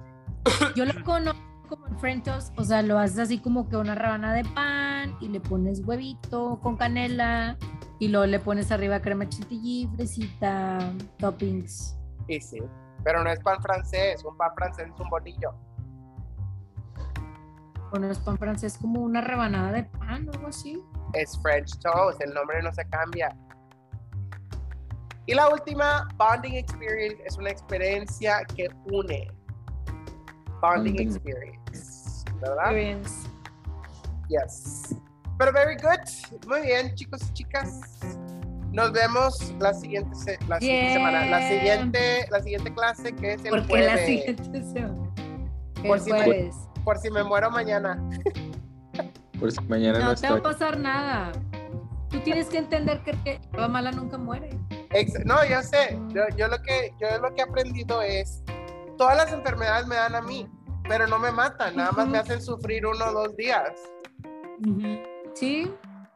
Yo 0.75 0.85
lo 0.85 1.05
conozco 1.05 1.41
como 1.69 1.87
el 1.87 1.97
French 1.99 2.25
toast, 2.25 2.59
o 2.59 2.65
sea, 2.65 2.83
lo 2.83 2.99
haces 2.99 3.19
así 3.21 3.39
como 3.39 3.69
que 3.69 3.77
una 3.77 3.95
rabana 3.95 4.33
de 4.35 4.45
pan 4.45 5.15
y 5.21 5.29
le 5.29 5.39
pones 5.41 5.83
huevito 5.87 6.59
con 6.61 6.77
canela 6.77 7.57
y 8.01 8.09
luego 8.09 8.27
le 8.27 8.41
pones 8.41 8.73
arriba 8.73 9.01
crema 9.01 9.29
chantilly, 9.29 9.89
fresita, 9.95 10.79
toppings. 11.19 11.97
Y 12.27 12.41
sí. 12.41 12.59
Pero 13.05 13.23
no 13.23 13.31
es 13.31 13.39
pan 13.41 13.63
francés. 13.63 14.25
Un 14.25 14.37
pan 14.37 14.51
francés 14.57 14.89
es 14.93 15.01
un 15.01 15.09
bolillo. 15.11 15.55
Bueno, 17.91 18.11
es 18.11 18.19
pan 18.19 18.39
francés 18.39 18.79
como 18.81 19.01
una 19.01 19.21
rebanada 19.21 19.73
de 19.73 19.85
pan 19.85 20.29
o 20.29 20.33
algo 20.33 20.49
así. 20.49 20.83
Es 21.15 21.39
French 21.43 21.79
toast. 21.81 22.21
El 22.23 22.33
nombre 22.35 22.63
no 22.63 22.73
se 22.73 22.85
cambia. 22.89 23.35
Y 25.27 25.35
la 25.35 25.49
última, 25.49 26.09
bonding 26.17 26.55
experience, 26.55 27.23
es 27.25 27.37
una 27.39 27.51
experiencia 27.51 28.43
que 28.57 28.69
une. 28.87 29.31
Bonding 30.61 30.95
Bonding. 30.95 31.01
experience. 31.01 32.25
¿Verdad? 32.41 32.77
Experience. 32.77 33.29
Yes. 34.29 34.95
Pero 35.39 35.53
very 35.53 35.77
good. 35.77 36.47
Muy 36.49 36.63
bien, 36.63 36.95
chicos 36.95 37.23
y 37.29 37.33
chicas. 37.33 37.81
Nos 38.73 38.93
vemos 38.93 39.53
la 39.59 39.73
siguiente, 39.75 40.15
se- 40.15 40.39
la 40.47 40.59
siguiente 40.61 40.87
Bien. 40.87 40.93
semana. 40.95 41.27
La 41.27 41.49
siguiente, 41.49 42.27
la 42.31 42.41
siguiente 42.41 42.73
clase 42.75 43.13
que 43.15 43.33
es 43.35 43.45
el 43.45 43.51
¿Por 43.51 43.63
qué 43.63 43.69
jueves. 43.69 43.87
la 44.01 44.07
siguiente 44.07 44.63
semana? 44.63 45.15
Por 45.87 46.01
si. 46.01 46.11
Por 46.85 46.99
si 46.99 47.11
me 47.11 47.23
muero 47.25 47.51
mañana. 47.51 48.03
Por 49.41 49.51
si 49.51 49.61
mañana 49.65 49.99
no, 49.99 50.05
No 50.11 50.15
te 50.15 50.29
va 50.29 50.37
a 50.37 50.43
pasar 50.43 50.79
nada. 50.79 51.33
Tú 52.11 52.21
tienes 52.21 52.49
que 52.49 52.59
entender 52.59 53.03
que 53.03 53.13
que 53.25 53.41
la 53.57 53.69
mala 53.69 53.91
nunca 53.93 54.19
muere. 54.19 54.51
Ex- 54.91 55.25
no, 55.25 55.37
yo 55.45 55.63
sé. 55.63 55.99
Yo, 56.09 56.23
yo 56.37 56.49
lo 56.49 56.61
que 56.63 56.93
yo 57.01 57.19
lo 57.21 57.35
que 57.35 57.41
he 57.41 57.45
aprendido 57.45 58.03
es 58.03 58.43
todas 58.99 59.17
las 59.17 59.33
enfermedades 59.33 59.87
me 59.87 59.95
dan 59.95 60.15
a 60.15 60.21
mí, 60.21 60.47
pero 60.89 61.07
no 61.07 61.19
me 61.19 61.31
matan, 61.33 61.77
nada 61.77 61.93
más 61.93 62.07
me 62.09 62.19
hacen 62.19 62.43
sufrir 62.43 62.85
uno 62.85 63.07
o 63.07 63.13
dos 63.13 63.37
días. 63.37 63.73
Sí. 65.35 65.71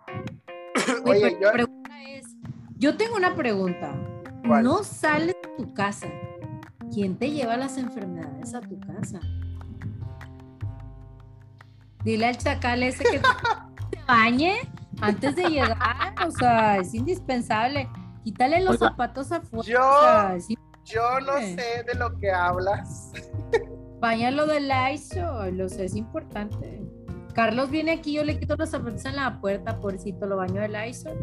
Oye, 1.06 1.20
pero 1.20 1.40
yo 1.40 1.46
la 1.46 1.52
pregunta 1.52 1.90
es, 2.10 2.26
yo 2.76 2.96
tengo 2.96 3.16
una 3.16 3.34
pregunta. 3.34 3.94
¿Cuál? 4.46 4.64
No 4.64 4.84
sales 4.84 5.34
de 5.42 5.64
tu 5.64 5.72
casa. 5.72 6.08
¿Quién 6.92 7.16
te 7.16 7.30
lleva 7.30 7.56
las 7.56 7.78
enfermedades 7.78 8.54
a 8.54 8.60
tu 8.60 8.78
casa? 8.80 9.20
Dile 12.04 12.26
al 12.26 12.36
chacal 12.36 12.82
ese 12.82 13.02
que 13.04 13.18
te 13.90 13.98
bañe 14.08 14.56
antes 15.00 15.34
de 15.36 15.44
llegar. 15.48 15.76
O 16.26 16.30
sea, 16.30 16.76
es 16.78 16.94
indispensable. 16.94 17.88
Quítale 18.22 18.60
los 18.62 18.76
Oiga. 18.76 18.88
zapatos 18.90 19.32
afuera. 19.32 19.66
Yo- 19.68 19.80
O 19.80 20.02
sea, 20.02 20.36
sí, 20.40 20.58
yo 20.84 21.20
no 21.20 21.38
sé 21.40 21.84
de 21.86 21.94
lo 21.98 22.16
que 22.18 22.30
hablas. 22.30 23.12
Báñalo 24.00 24.46
de 24.46 24.60
Lysol, 24.60 25.56
lo 25.56 25.68
sé, 25.68 25.86
es 25.86 25.94
importante. 25.96 26.82
Carlos 27.34 27.70
viene 27.70 27.92
aquí, 27.92 28.12
yo 28.12 28.22
le 28.22 28.38
quito 28.38 28.54
los 28.56 28.68
zapatos 28.70 29.04
en 29.06 29.16
la 29.16 29.40
puerta, 29.40 29.80
pobrecito, 29.80 30.26
lo 30.26 30.36
baño 30.36 30.60
de 30.60 30.68
Lysol. 30.68 31.16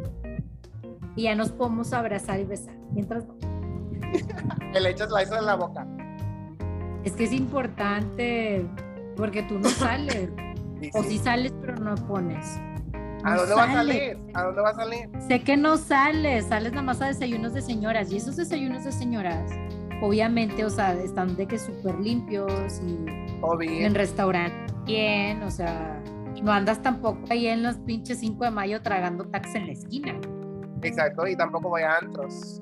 Y 1.16 1.24
ya 1.24 1.36
nos 1.36 1.52
podemos 1.52 1.94
abrazar 1.94 2.40
y 2.40 2.44
besar. 2.46 2.76
Mientras 2.92 3.26
no. 3.26 3.36
Que 4.74 4.80
le 4.80 4.90
echas 4.90 5.10
la 5.12 5.22
en 5.22 5.46
la 5.46 5.56
boca. 5.56 5.86
Es 7.04 7.14
que 7.14 7.24
es 7.26 7.32
importante, 7.34 8.66
porque 9.16 9.44
tú 9.44 9.60
no 9.60 9.70
sales. 9.70 10.30
O 10.94 11.04
sí. 11.04 11.10
si 11.10 11.18
sales, 11.20 11.54
pero 11.62 11.76
no 11.76 11.96
pones. 11.96 12.60
¿A 13.24 13.36
dónde 13.36 13.54
va 13.54 13.64
a 13.64 13.74
sales. 13.74 13.96
salir? 13.96 14.18
¿A 14.34 14.44
dónde 14.44 14.62
va 14.62 14.70
a 14.70 14.74
salir? 14.74 15.10
Sé 15.28 15.44
que 15.44 15.58
no 15.58 15.78
sales, 15.78 16.46
sales 16.46 16.72
nada 16.72 16.84
más 16.84 17.02
a 17.02 17.08
desayunos 17.08 17.54
de 17.54 17.62
señoras. 17.62 18.12
Y 18.12 18.18
esos 18.18 18.36
desayunos 18.36 18.84
de 18.84 18.92
señoras, 18.92 19.52
obviamente, 20.02 20.66
o 20.66 20.70
sea, 20.70 20.94
están 20.94 21.36
de 21.36 21.46
que 21.48 21.60
súper 21.60 22.00
limpios 22.00 22.82
y 22.86 23.84
en 23.84 23.96
restaurante 23.96 24.74
bien, 24.86 25.44
o 25.44 25.52
sea, 25.52 26.02
no 26.42 26.52
andas 26.52 26.82
tampoco 26.82 27.20
ahí 27.30 27.48
en 27.48 27.64
los 27.64 27.78
pinches 27.78 28.20
5 28.20 28.46
de 28.46 28.52
mayo 28.52 28.82
tragando 28.82 29.26
tax 29.26 29.56
en 29.56 29.68
la 29.68 29.74
esquina. 29.74 30.20
Exacto, 30.82 31.28
y 31.28 31.36
tampoco 31.36 31.70
voy 31.70 31.84
a 31.84 31.98
antros. 31.98 32.60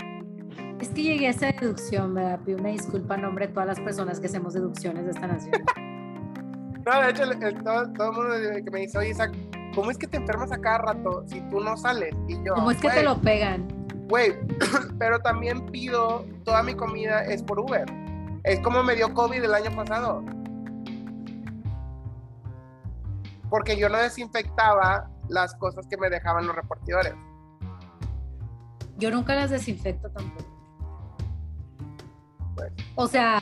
Es 0.82 0.90
que 0.90 1.04
llegué 1.04 1.28
a 1.28 1.30
esa 1.32 1.48
deducción, 1.48 2.14
¿verdad? 2.14 2.40
Pido 2.46 2.58
una 2.60 2.70
disculpa 2.70 3.16
en 3.16 3.22
nombre 3.22 3.48
de 3.48 3.54
todas 3.54 3.68
las 3.68 3.80
personas 3.80 4.20
que 4.20 4.28
hacemos 4.28 4.54
deducciones 4.54 5.06
de 5.06 5.12
esta 5.12 5.28
nación. 5.28 5.54
No, 6.86 7.02
de 7.02 7.10
hecho, 7.10 7.24
el- 7.24 7.44
el- 7.44 7.64
todo, 7.64 7.92
todo 7.94 8.10
el 8.12 8.16
mundo 8.16 8.36
que 8.64 8.72
me 8.72 8.80
dice, 8.82 8.98
oye, 8.98 9.10
Isaac, 9.10 9.32
¿cómo 9.76 9.92
es 9.92 9.98
que 9.98 10.08
te 10.08 10.18
enfermas 10.18 10.52
a 10.52 10.58
cada 10.60 10.80
rato 10.80 11.24
si 11.28 11.42
tú 11.50 11.60
no 11.60 11.76
sales? 11.78 12.14
Y 12.28 12.36
yo, 12.44 12.54
¿Cómo 12.56 12.72
es 12.72 12.78
que 12.78 12.88
te 12.90 12.94
"Güey, 12.96 13.06
lo 13.06 13.18
pegan? 13.22 13.68
Güey, 14.08 14.34
pero 15.00 15.20
también 15.20 15.66
pido, 15.68 16.26
toda 16.44 16.64
mi 16.64 16.74
comida 16.74 17.24
es 17.26 17.44
por 17.44 17.60
Uber. 17.60 17.86
Es 18.44 18.60
como 18.62 18.82
me 18.84 18.96
dio 18.96 19.14
COVID 19.14 19.44
el 19.44 19.54
año 19.54 19.76
pasado. 19.76 20.24
Porque 23.50 23.78
yo 23.78 23.90
no 23.90 23.98
desinfectaba 23.98 25.10
las 25.28 25.54
cosas 25.56 25.86
que 25.88 25.98
me 25.98 26.10
dejaban 26.10 26.46
los 26.48 26.56
repartidores. 26.56 27.14
Yo 28.98 29.12
nunca 29.12 29.34
las 29.36 29.50
desinfecto 29.50 30.10
tampoco. 30.12 30.46
Pues. 32.56 32.72
O 32.96 33.08
sea, 33.08 33.42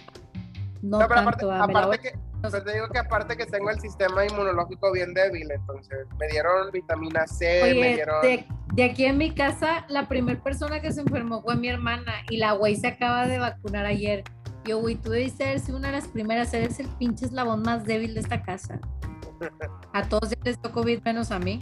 no, 0.82 1.00
No, 1.00 1.08
pero 1.08 1.16
tanto. 1.16 1.30
aparte, 1.30 1.46
ah, 1.52 1.64
aparte 1.64 2.12
voy- 2.14 2.27
que, 2.42 2.50
pues 2.50 2.64
te 2.64 2.74
digo 2.74 2.88
que 2.90 3.00
aparte 3.00 3.36
que 3.36 3.46
tengo 3.46 3.70
el 3.70 3.80
sistema 3.80 4.26
inmunológico 4.26 4.92
bien 4.92 5.14
débil, 5.14 5.50
entonces 5.52 6.08
me 6.20 6.28
dieron 6.28 6.72
vitamina 6.72 7.28
C, 7.28 7.62
me 7.64 7.72
Oye, 7.72 7.96
dieron... 7.96 8.22
de, 8.22 8.46
de 8.74 8.84
aquí 8.84 9.06
en 9.06 9.18
mi 9.18 9.34
casa, 9.34 9.86
la 9.90 10.08
primera 10.08 10.42
persona 10.42 10.82
que 10.82 10.92
se 10.92 11.02
enfermó 11.02 11.42
fue 11.42 11.56
mi 11.56 11.70
hermana 11.70 12.14
y 12.30 12.38
la 12.38 12.54
güey 12.54 12.76
se 12.76 12.88
acaba 12.88 13.28
de 13.28 13.40
vacunar 13.40 13.86
ayer. 13.86 14.24
Yo, 14.66 14.80
güey, 14.80 14.96
tú 14.96 15.12
debiste 15.12 15.46
haber 15.46 15.60
sido 15.60 15.78
una 15.78 15.88
de 15.88 15.94
las 15.94 16.08
primeras, 16.08 16.54
eres 16.54 16.80
el 16.80 16.88
pinche 16.88 17.26
eslabón 17.26 17.62
más 17.62 17.86
débil 17.86 18.14
de 18.14 18.20
esta 18.20 18.42
casa. 18.44 18.80
A 19.94 20.04
todos 20.08 20.30
ya 20.30 20.38
les 20.44 20.62
dio 20.62 20.72
COVID 20.72 21.02
menos 21.04 21.32
a 21.32 21.40
mí. 21.40 21.60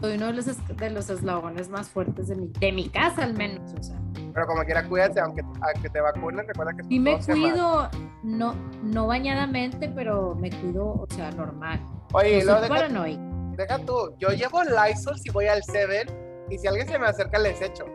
Soy 0.00 0.16
uno 0.16 0.26
de 0.26 0.34
los, 0.34 0.76
de 0.76 0.90
los 0.90 1.10
eslabones 1.10 1.68
más 1.70 1.88
fuertes 1.88 2.28
de 2.28 2.36
mi, 2.36 2.48
de 2.48 2.72
mi 2.72 2.88
casa 2.88 3.24
al 3.24 3.34
menos, 3.34 3.72
o 3.72 3.82
sea. 3.82 3.98
Pero 4.36 4.48
como 4.48 4.62
quiera, 4.64 4.86
cuídate, 4.86 5.18
aunque, 5.18 5.40
aunque 5.62 5.88
te 5.88 5.98
vacunen, 5.98 6.46
recuerda 6.46 6.74
que... 6.74 6.82
Y 6.90 7.00
me 7.00 7.18
cuido, 7.18 7.88
no, 8.22 8.54
no 8.82 9.06
bañadamente, 9.06 9.88
pero 9.88 10.34
me 10.34 10.50
cuido, 10.50 10.88
o 10.88 11.06
sea, 11.08 11.30
normal. 11.30 11.80
Oye, 12.12 12.44
No 12.44 12.58
soy 12.58 13.18
deja, 13.56 13.78
tú, 13.78 14.14
yo 14.18 14.28
llevo 14.28 14.62
Lysol 14.62 15.18
si 15.18 15.30
voy 15.30 15.46
al 15.46 15.62
Seven 15.64 16.08
y 16.50 16.58
si 16.58 16.66
alguien 16.66 16.86
se 16.86 16.98
me 16.98 17.06
acerca 17.06 17.38
les 17.38 17.62
echo. 17.62 17.86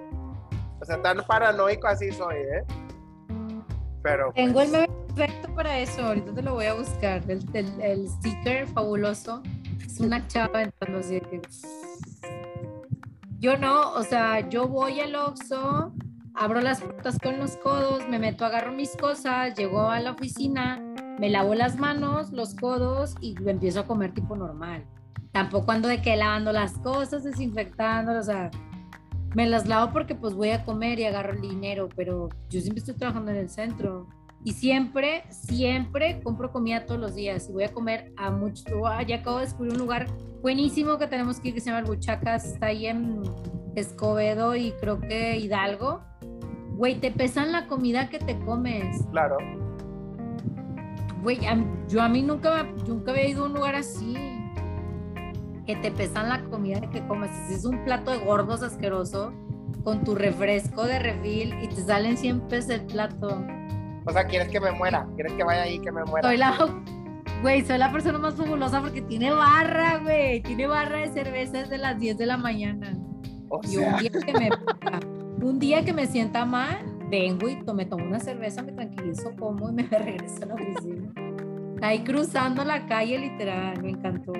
O 0.81 0.83
sea, 0.83 0.99
tan 1.03 1.17
paranoico 1.27 1.87
así 1.87 2.11
soy, 2.11 2.37
¿eh? 2.37 2.63
Pero... 4.01 4.31
Tengo 4.33 4.61
el 4.61 4.69
pues, 4.69 4.71
meme 4.71 4.87
perfecto 5.13 5.53
para 5.53 5.77
eso, 5.77 6.03
ahorita 6.03 6.33
te 6.33 6.41
lo 6.41 6.55
voy 6.55 6.65
a 6.65 6.73
buscar. 6.73 7.21
El, 7.29 7.47
el- 7.53 7.81
el 7.81 8.09
sticker 8.09 8.65
fabuloso 8.69 9.43
es 9.85 9.99
una 9.99 10.25
chava 10.27 10.63
entrando 10.63 10.97
así 11.01 11.19
de 11.19 11.21
que. 11.21 11.41
Yo 13.37 13.57
no, 13.57 13.93
o 13.93 14.03
sea, 14.03 14.39
yo 14.49 14.67
voy 14.67 14.99
al 15.01 15.15
Oxxo, 15.15 15.91
abro 16.33 16.61
las 16.61 16.81
puertas 16.81 17.17
con 17.19 17.37
los 17.39 17.57
codos, 17.57 18.07
me 18.07 18.19
meto, 18.19 18.45
agarro 18.45 18.71
mis 18.71 18.95
cosas, 18.95 19.55
llego 19.55 19.89
a 19.89 19.99
la 19.99 20.11
oficina, 20.11 20.81
me 21.19 21.29
lavo 21.29 21.55
las 21.55 21.77
manos, 21.77 22.31
los 22.31 22.55
codos 22.55 23.15
y 23.21 23.35
empiezo 23.45 23.81
a 23.81 23.87
comer 23.87 24.13
tipo 24.13 24.35
normal. 24.35 24.85
Tampoco 25.31 25.71
ando 25.71 25.87
de 25.87 26.01
que 26.01 26.15
lavando 26.15 26.51
las 26.51 26.73
cosas, 26.79 27.23
desinfectando, 27.23 28.17
o 28.17 28.23
sea, 28.23 28.51
me 29.33 29.47
las 29.47 29.67
lavo 29.67 29.93
porque 29.93 30.15
pues 30.15 30.33
voy 30.33 30.49
a 30.49 30.63
comer 30.63 30.99
y 30.99 31.05
agarro 31.05 31.33
el 31.33 31.41
dinero, 31.41 31.87
pero 31.95 32.29
yo 32.49 32.59
siempre 32.59 32.79
estoy 32.79 32.95
trabajando 32.95 33.31
en 33.31 33.37
el 33.37 33.49
centro. 33.49 34.07
Y 34.43 34.53
siempre, 34.53 35.23
siempre 35.29 36.19
compro 36.23 36.51
comida 36.51 36.87
todos 36.87 36.99
los 36.99 37.13
días. 37.13 37.47
Y 37.47 37.53
voy 37.53 37.63
a 37.63 37.71
comer 37.71 38.11
a 38.17 38.31
muchos. 38.31 38.65
ah, 38.87 39.03
ya 39.03 39.17
acabo 39.17 39.37
de 39.37 39.45
descubrir 39.45 39.73
un 39.73 39.79
lugar 39.79 40.07
buenísimo 40.41 40.97
que 40.97 41.05
tenemos 41.05 41.39
que 41.39 41.49
ir 41.49 41.53
que 41.53 41.61
se 41.61 41.69
llama 41.69 41.87
Buchacas. 41.87 42.45
Está 42.45 42.67
ahí 42.67 42.87
en 42.87 43.21
Escobedo 43.75 44.55
y 44.55 44.71
creo 44.81 44.99
que 44.99 45.37
Hidalgo. 45.37 46.01
Güey, 46.81 46.95
te 46.95 47.11
pesan 47.11 47.51
la 47.51 47.67
comida 47.67 48.09
que 48.09 48.17
te 48.17 48.39
comes. 48.39 49.05
Claro. 49.11 49.37
Güey, 51.21 51.39
yo 51.87 52.01
a 52.01 52.09
mí 52.09 52.23
nunca, 52.23 52.63
nunca 52.87 53.11
había 53.11 53.27
ido 53.27 53.43
a 53.43 53.45
un 53.49 53.53
lugar 53.53 53.75
así. 53.75 54.15
Que 55.67 55.75
te 55.75 55.91
pesan 55.91 56.29
la 56.29 56.43
comida 56.45 56.81
que 56.89 57.05
comes. 57.05 57.29
Si 57.47 57.53
es 57.53 57.65
un 57.65 57.85
plato 57.85 58.09
de 58.09 58.17
gordos 58.25 58.63
asqueroso, 58.63 59.31
con 59.83 60.03
tu 60.03 60.15
refresco 60.15 60.85
de 60.85 60.97
refil 60.97 61.53
y 61.61 61.67
te 61.67 61.83
salen 61.83 62.17
100 62.17 62.47
pesos 62.47 62.71
el 62.71 62.87
plato. 62.87 63.27
O 64.07 64.11
sea, 64.11 64.25
quieres 64.25 64.47
que 64.47 64.59
me 64.59 64.71
muera, 64.71 65.07
quieres 65.13 65.33
que 65.33 65.43
vaya 65.43 65.61
ahí 65.61 65.75
y 65.75 65.79
que 65.81 65.91
me 65.91 66.03
muera. 66.05 66.27
Soy 66.27 66.37
la, 66.37 66.67
güey, 67.43 67.63
soy 67.63 67.77
la 67.77 67.91
persona 67.91 68.17
más 68.17 68.33
fabulosa 68.33 68.81
porque 68.81 69.03
tiene 69.03 69.29
barra, 69.31 69.99
güey. 69.99 70.41
Tiene 70.41 70.65
barra 70.65 70.97
de 71.01 71.09
cerveza 71.09 71.59
desde 71.59 71.77
las 71.77 71.99
10 71.99 72.17
de 72.17 72.25
la 72.25 72.37
mañana. 72.37 72.97
O 73.49 73.61
Y 73.69 73.77
un 73.77 73.97
día 73.97 74.09
que 74.09 74.33
me. 74.33 74.49
Un 75.41 75.57
día 75.59 75.83
que 75.83 75.91
me 75.93 76.05
sienta 76.05 76.45
mal, 76.45 76.77
vengo 77.09 77.49
y 77.49 77.57
me 77.73 77.85
tomo 77.85 78.05
una 78.05 78.19
cerveza, 78.19 78.61
me 78.61 78.73
tranquilizo, 78.73 79.35
como 79.37 79.69
y 79.69 79.73
me 79.73 79.83
regreso 79.89 80.43
a 80.43 80.45
la 80.47 80.53
oficina. 80.53 81.11
Ahí 81.81 82.03
cruzando 82.03 82.63
la 82.63 82.85
calle, 82.85 83.17
literal, 83.17 83.81
me 83.81 83.89
encantó. 83.89 84.33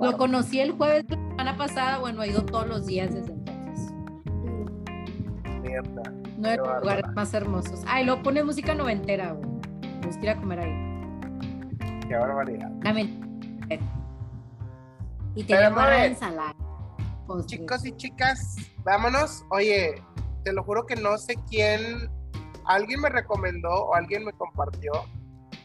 Lo 0.00 0.16
conocí 0.16 0.58
el 0.60 0.72
jueves 0.72 1.06
de 1.06 1.16
la 1.16 1.28
semana 1.28 1.56
pasada, 1.56 1.98
bueno, 1.98 2.22
he 2.22 2.30
ido 2.30 2.44
todos 2.44 2.66
los 2.66 2.86
días 2.86 3.14
desde 3.14 3.32
entonces. 3.32 3.92
Mierda. 5.62 6.02
No 6.38 6.48
hay 6.48 6.54
Qué 6.56 6.60
bárbara. 6.60 6.80
lugares 6.80 7.04
más 7.14 7.34
hermosos. 7.34 7.82
Ay, 7.86 8.04
luego 8.06 8.22
pone 8.22 8.42
música 8.42 8.74
noventera, 8.74 9.32
güey. 9.32 9.46
Ir 10.22 10.30
a 10.30 10.36
comer 10.36 10.60
ahí. 10.60 10.72
Qué 12.08 12.16
barbaridad. 12.16 12.70
También. 12.82 13.20
Y 15.34 15.42
de 15.42 15.70
madre, 15.70 16.06
ensalada. 16.06 16.54
Postres. 17.26 17.46
Chicos 17.60 17.84
y 17.84 17.92
chicas, 17.96 18.56
vámonos. 18.84 19.44
Oye, 19.50 20.02
te 20.44 20.52
lo 20.52 20.62
juro 20.62 20.86
que 20.86 20.96
no 20.96 21.18
sé 21.18 21.34
quién. 21.48 22.10
Alguien 22.66 23.00
me 23.00 23.08
recomendó 23.08 23.68
o 23.70 23.94
alguien 23.94 24.24
me 24.24 24.32
compartió. 24.32 24.92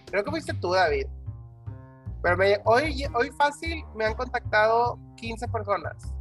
Creo 0.07 0.23
que 0.23 0.31
fuiste 0.31 0.53
tú, 0.55 0.73
David. 0.73 1.05
Pero 2.21 2.37
me- 2.37 2.59
hoy, 2.65 3.03
hoy 3.15 3.31
fácil 3.37 3.83
me 3.95 4.05
han 4.05 4.13
contactado 4.13 4.99
15 5.17 5.47
personas 5.47 6.13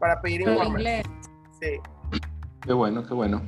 para 0.00 0.20
pedir 0.20 0.42
informes. 0.42 0.68
inglés. 0.68 1.04
Sí. 1.60 1.80
Qué 2.62 2.72
bueno, 2.72 3.04
qué 3.06 3.14
bueno. 3.14 3.42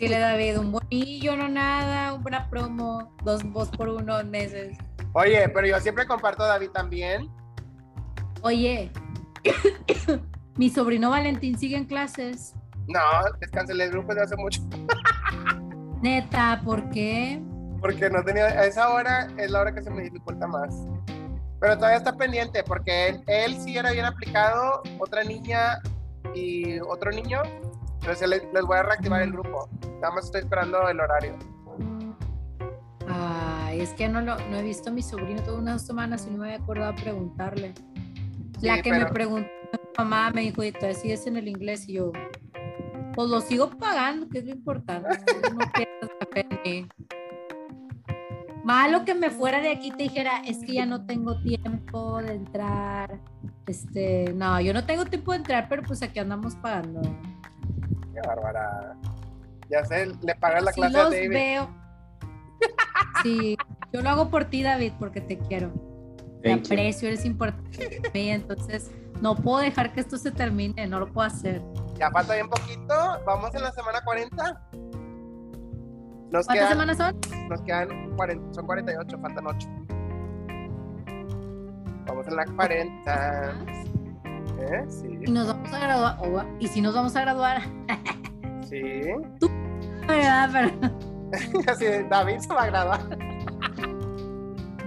Dile 0.00 0.18
David, 0.18 0.58
un 0.58 0.72
bonillo, 0.72 1.36
no 1.36 1.46
nada, 1.48 2.14
una 2.14 2.48
promo, 2.48 3.14
dos 3.22 3.42
voz 3.44 3.68
por 3.70 3.88
uno 3.90 4.22
meses. 4.24 4.78
Oye, 5.12 5.46
pero 5.50 5.66
yo 5.66 5.78
siempre 5.80 6.06
comparto 6.06 6.42
a 6.42 6.46
David 6.48 6.70
también. 6.70 7.28
Oye, 8.44 8.92
mi 10.56 10.68
sobrino 10.68 11.08
Valentín 11.08 11.58
sigue 11.58 11.78
en 11.78 11.86
clases. 11.86 12.54
No, 12.88 13.00
descancelé 13.40 13.84
el 13.84 13.92
grupo 13.92 14.08
desde 14.08 14.24
hace 14.24 14.36
mucho. 14.36 14.60
Neta, 16.02 16.60
¿por 16.62 16.90
qué? 16.90 17.42
Porque 17.80 18.10
no 18.10 18.22
tenía. 18.22 18.44
A 18.44 18.66
esa 18.66 18.90
hora 18.90 19.28
es 19.38 19.50
la 19.50 19.62
hora 19.62 19.74
que 19.74 19.80
se 19.80 19.88
me 19.88 20.02
dificulta 20.02 20.46
más. 20.46 20.86
Pero 21.58 21.76
todavía 21.76 21.96
está 21.96 22.14
pendiente 22.18 22.62
porque 22.62 23.08
él, 23.08 23.24
él 23.28 23.56
sí 23.58 23.78
era 23.78 23.92
bien 23.92 24.04
aplicado, 24.04 24.82
otra 24.98 25.24
niña 25.24 25.78
y 26.34 26.78
otro 26.80 27.12
niño. 27.12 27.40
Entonces 28.02 28.28
les, 28.28 28.42
les 28.52 28.62
voy 28.62 28.76
a 28.76 28.82
reactivar 28.82 29.22
el 29.22 29.32
grupo. 29.32 29.70
Nada 30.02 30.16
más 30.16 30.26
estoy 30.26 30.42
esperando 30.42 30.86
el 30.86 31.00
horario. 31.00 31.34
Ay, 33.08 33.80
es 33.80 33.94
que 33.94 34.06
no 34.06 34.20
lo 34.20 34.36
no 34.50 34.58
he 34.58 34.62
visto 34.62 34.90
a 34.90 34.92
mi 34.92 35.00
sobrino 35.00 35.42
todas 35.42 35.60
unas 35.60 35.86
semanas 35.86 36.26
y 36.26 36.30
no 36.30 36.36
me 36.36 36.52
había 36.52 36.62
acordado 36.62 36.92
de 36.92 37.00
preguntarle. 37.00 37.74
La 38.64 38.76
Sí, 38.76 38.82
que 38.82 38.92
me 38.92 39.06
preguntó 39.06 39.48
mi 39.72 39.88
mamá 39.98 40.30
me 40.30 40.42
dijo, 40.42 40.62
¿y 40.62 40.72
todavía 40.72 40.94
sigues 40.94 41.26
en 41.26 41.36
el 41.36 41.48
inglés? 41.48 41.88
Y 41.88 41.94
yo, 41.94 42.12
pues 43.14 43.28
lo 43.28 43.40
sigo 43.40 43.70
pagando, 43.70 44.28
que 44.28 44.38
es 44.38 44.44
lo 44.44 44.52
importante. 44.52 45.08
No 45.52 45.58
pierdas 45.72 46.10
la 46.20 46.26
fe 46.32 46.46
en 46.50 46.60
mí. 46.64 46.88
Malo 48.64 49.04
que 49.04 49.14
me 49.14 49.30
fuera 49.30 49.60
de 49.60 49.70
aquí 49.70 49.90
te 49.90 50.04
dijera, 50.04 50.38
es 50.46 50.64
que 50.64 50.74
ya 50.74 50.86
no 50.86 51.04
tengo 51.04 51.40
tiempo 51.42 52.22
de 52.22 52.34
entrar. 52.34 53.20
Este, 53.66 54.32
no, 54.34 54.60
yo 54.60 54.72
no 54.72 54.84
tengo 54.84 55.04
tiempo 55.04 55.32
de 55.32 55.38
entrar, 55.38 55.68
pero 55.68 55.82
pues 55.82 56.02
aquí 56.02 56.18
andamos 56.18 56.54
pagando. 56.56 57.02
Qué 58.14 58.20
bárbara. 58.26 58.96
Ya 59.68 59.84
sé, 59.84 60.06
le 60.22 60.34
pagas 60.34 60.62
la 60.64 60.72
clase 60.72 60.96
a 60.96 61.02
los 61.02 61.12
David. 61.12 61.30
veo. 61.30 61.68
Sí, 63.22 63.56
yo 63.92 64.02
lo 64.02 64.10
hago 64.10 64.28
por 64.28 64.46
ti, 64.46 64.62
David, 64.62 64.92
porque 64.98 65.20
te 65.20 65.38
quiero. 65.38 65.72
Te 66.44 66.52
aprecio, 66.52 67.08
eres 67.08 67.24
importante 67.24 68.00
para 68.00 68.12
mí, 68.12 68.28
entonces 68.30 68.90
no 69.22 69.34
puedo 69.34 69.58
dejar 69.58 69.94
que 69.94 70.00
esto 70.00 70.18
se 70.18 70.30
termine, 70.30 70.86
no 70.86 71.00
lo 71.00 71.06
puedo 71.10 71.26
hacer. 71.26 71.62
Ya 71.98 72.10
falta 72.10 72.34
bien 72.34 72.48
poquito. 72.50 72.94
Vamos 73.24 73.54
en 73.54 73.62
la 73.62 73.72
semana 73.72 74.00
40. 74.04 74.62
Nos 76.30 76.46
¿Cuántas 76.46 76.54
quedan, 76.54 76.68
semanas 76.68 76.98
son? 76.98 77.48
nos 77.48 77.62
quedan 77.62 78.10
40, 78.16 78.54
son 78.54 78.66
48, 78.66 79.18
faltan 79.20 79.46
8. 79.46 79.68
Vamos 82.06 82.26
en 82.28 82.36
la 82.36 82.44
40. 82.44 83.54
¿Eh? 84.60 84.84
Sí, 84.88 85.18
Y 85.26 85.30
nos 85.30 85.46
vamos 85.48 85.72
a 85.72 85.78
graduar, 85.78 86.46
y 86.60 86.68
si 86.68 86.80
nos 86.82 86.94
vamos 86.94 87.16
a 87.16 87.20
graduar, 87.22 87.62
sí. 88.68 88.80
¿verdad? 90.06 90.50
Pero, 90.52 90.70
Así, 91.72 91.86
David 92.10 92.38
se 92.38 92.52
va 92.54 92.64
a 92.64 92.66
graduar. 92.66 93.00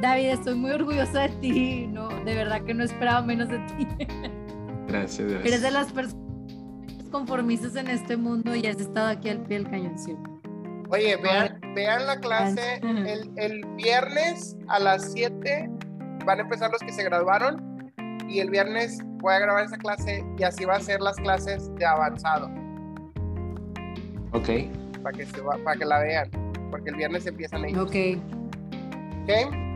David, 0.02 0.28
estoy 0.30 0.56
muy 0.56 0.72
orgullosa 0.72 1.22
de 1.22 1.30
ti, 1.42 1.88
no, 1.88 2.08
de 2.10 2.36
verdad 2.36 2.62
que 2.64 2.74
no 2.74 2.84
esperaba 2.84 3.22
menos 3.22 3.50
de 3.50 3.58
ti. 3.60 3.88
Gracias, 4.88 5.20
Eres 5.32 5.42
gracias. 5.42 5.62
de 5.64 5.72
las 5.72 5.92
personas 5.92 6.24
conformistas 7.12 7.76
en 7.76 7.88
este 7.90 8.16
mundo 8.18 8.56
y 8.56 8.68
has 8.68 8.80
estado 8.80 9.08
aquí 9.08 9.30
al 9.30 9.40
pie 9.44 9.60
del 9.60 9.70
cañón 9.70 9.98
siempre. 9.98 10.32
Oye, 10.90 11.18
vean, 11.18 11.60
vean 11.76 12.06
la 12.08 12.18
clase. 12.20 12.76
El, 12.84 13.30
el 13.36 13.66
viernes 13.76 14.56
a 14.70 14.80
las 14.80 15.12
7 15.14 15.70
van 16.26 16.40
a 16.40 16.42
empezar 16.44 16.72
los 16.72 16.80
que 16.82 16.92
se 16.94 17.04
graduaron. 17.04 17.92
Y 18.30 18.40
el 18.40 18.50
viernes 18.50 19.00
voy 19.22 19.34
a 19.34 19.40
grabar 19.40 19.66
esa 19.66 19.78
clase 19.78 20.24
y 20.38 20.44
así 20.44 20.64
va 20.66 20.76
a 20.76 20.80
ser 20.82 21.02
las 21.02 21.16
clases 21.18 21.74
de 21.76 21.86
avanzado. 21.86 22.50
Ok. 24.34 24.50
Para 25.02 25.18
que, 25.18 25.26
se 25.26 25.42
va- 25.42 25.58
para 25.64 25.78
que 25.78 25.86
la 25.86 26.00
vean. 26.00 26.30
Porque 26.72 26.90
el 26.90 26.96
viernes 26.98 27.26
empiezan 27.26 27.66
ellos. 27.66 27.88
Ok, 27.88 27.96
¿Ok? 29.24 29.67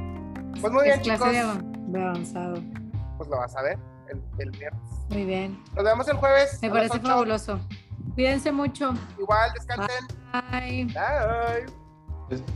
Pues 0.59 0.73
muy 0.73 0.83
bien, 0.83 0.99
es 0.99 1.03
clase 1.03 1.23
chicos. 1.23 1.31
de, 1.31 1.39
avan- 1.39 1.91
de 1.91 2.01
avanzado. 2.03 2.55
Pues 3.17 3.29
lo 3.29 3.37
vas 3.37 3.55
a 3.55 3.61
ver 3.61 3.77
el, 4.09 4.21
el 4.39 4.51
viernes. 4.51 4.81
Muy 5.09 5.25
bien, 5.25 5.61
Nos 5.75 5.83
vemos 5.85 6.07
el 6.07 6.17
jueves. 6.17 6.59
me 6.61 6.69
parece 6.69 6.97
8. 6.97 7.07
fabuloso. 7.07 7.59
Cuídense 8.15 8.51
mucho. 8.51 8.93
Igual, 9.19 9.51
descansen. 9.53 10.07
Bye. 10.51 10.85
Bye. 12.29 12.51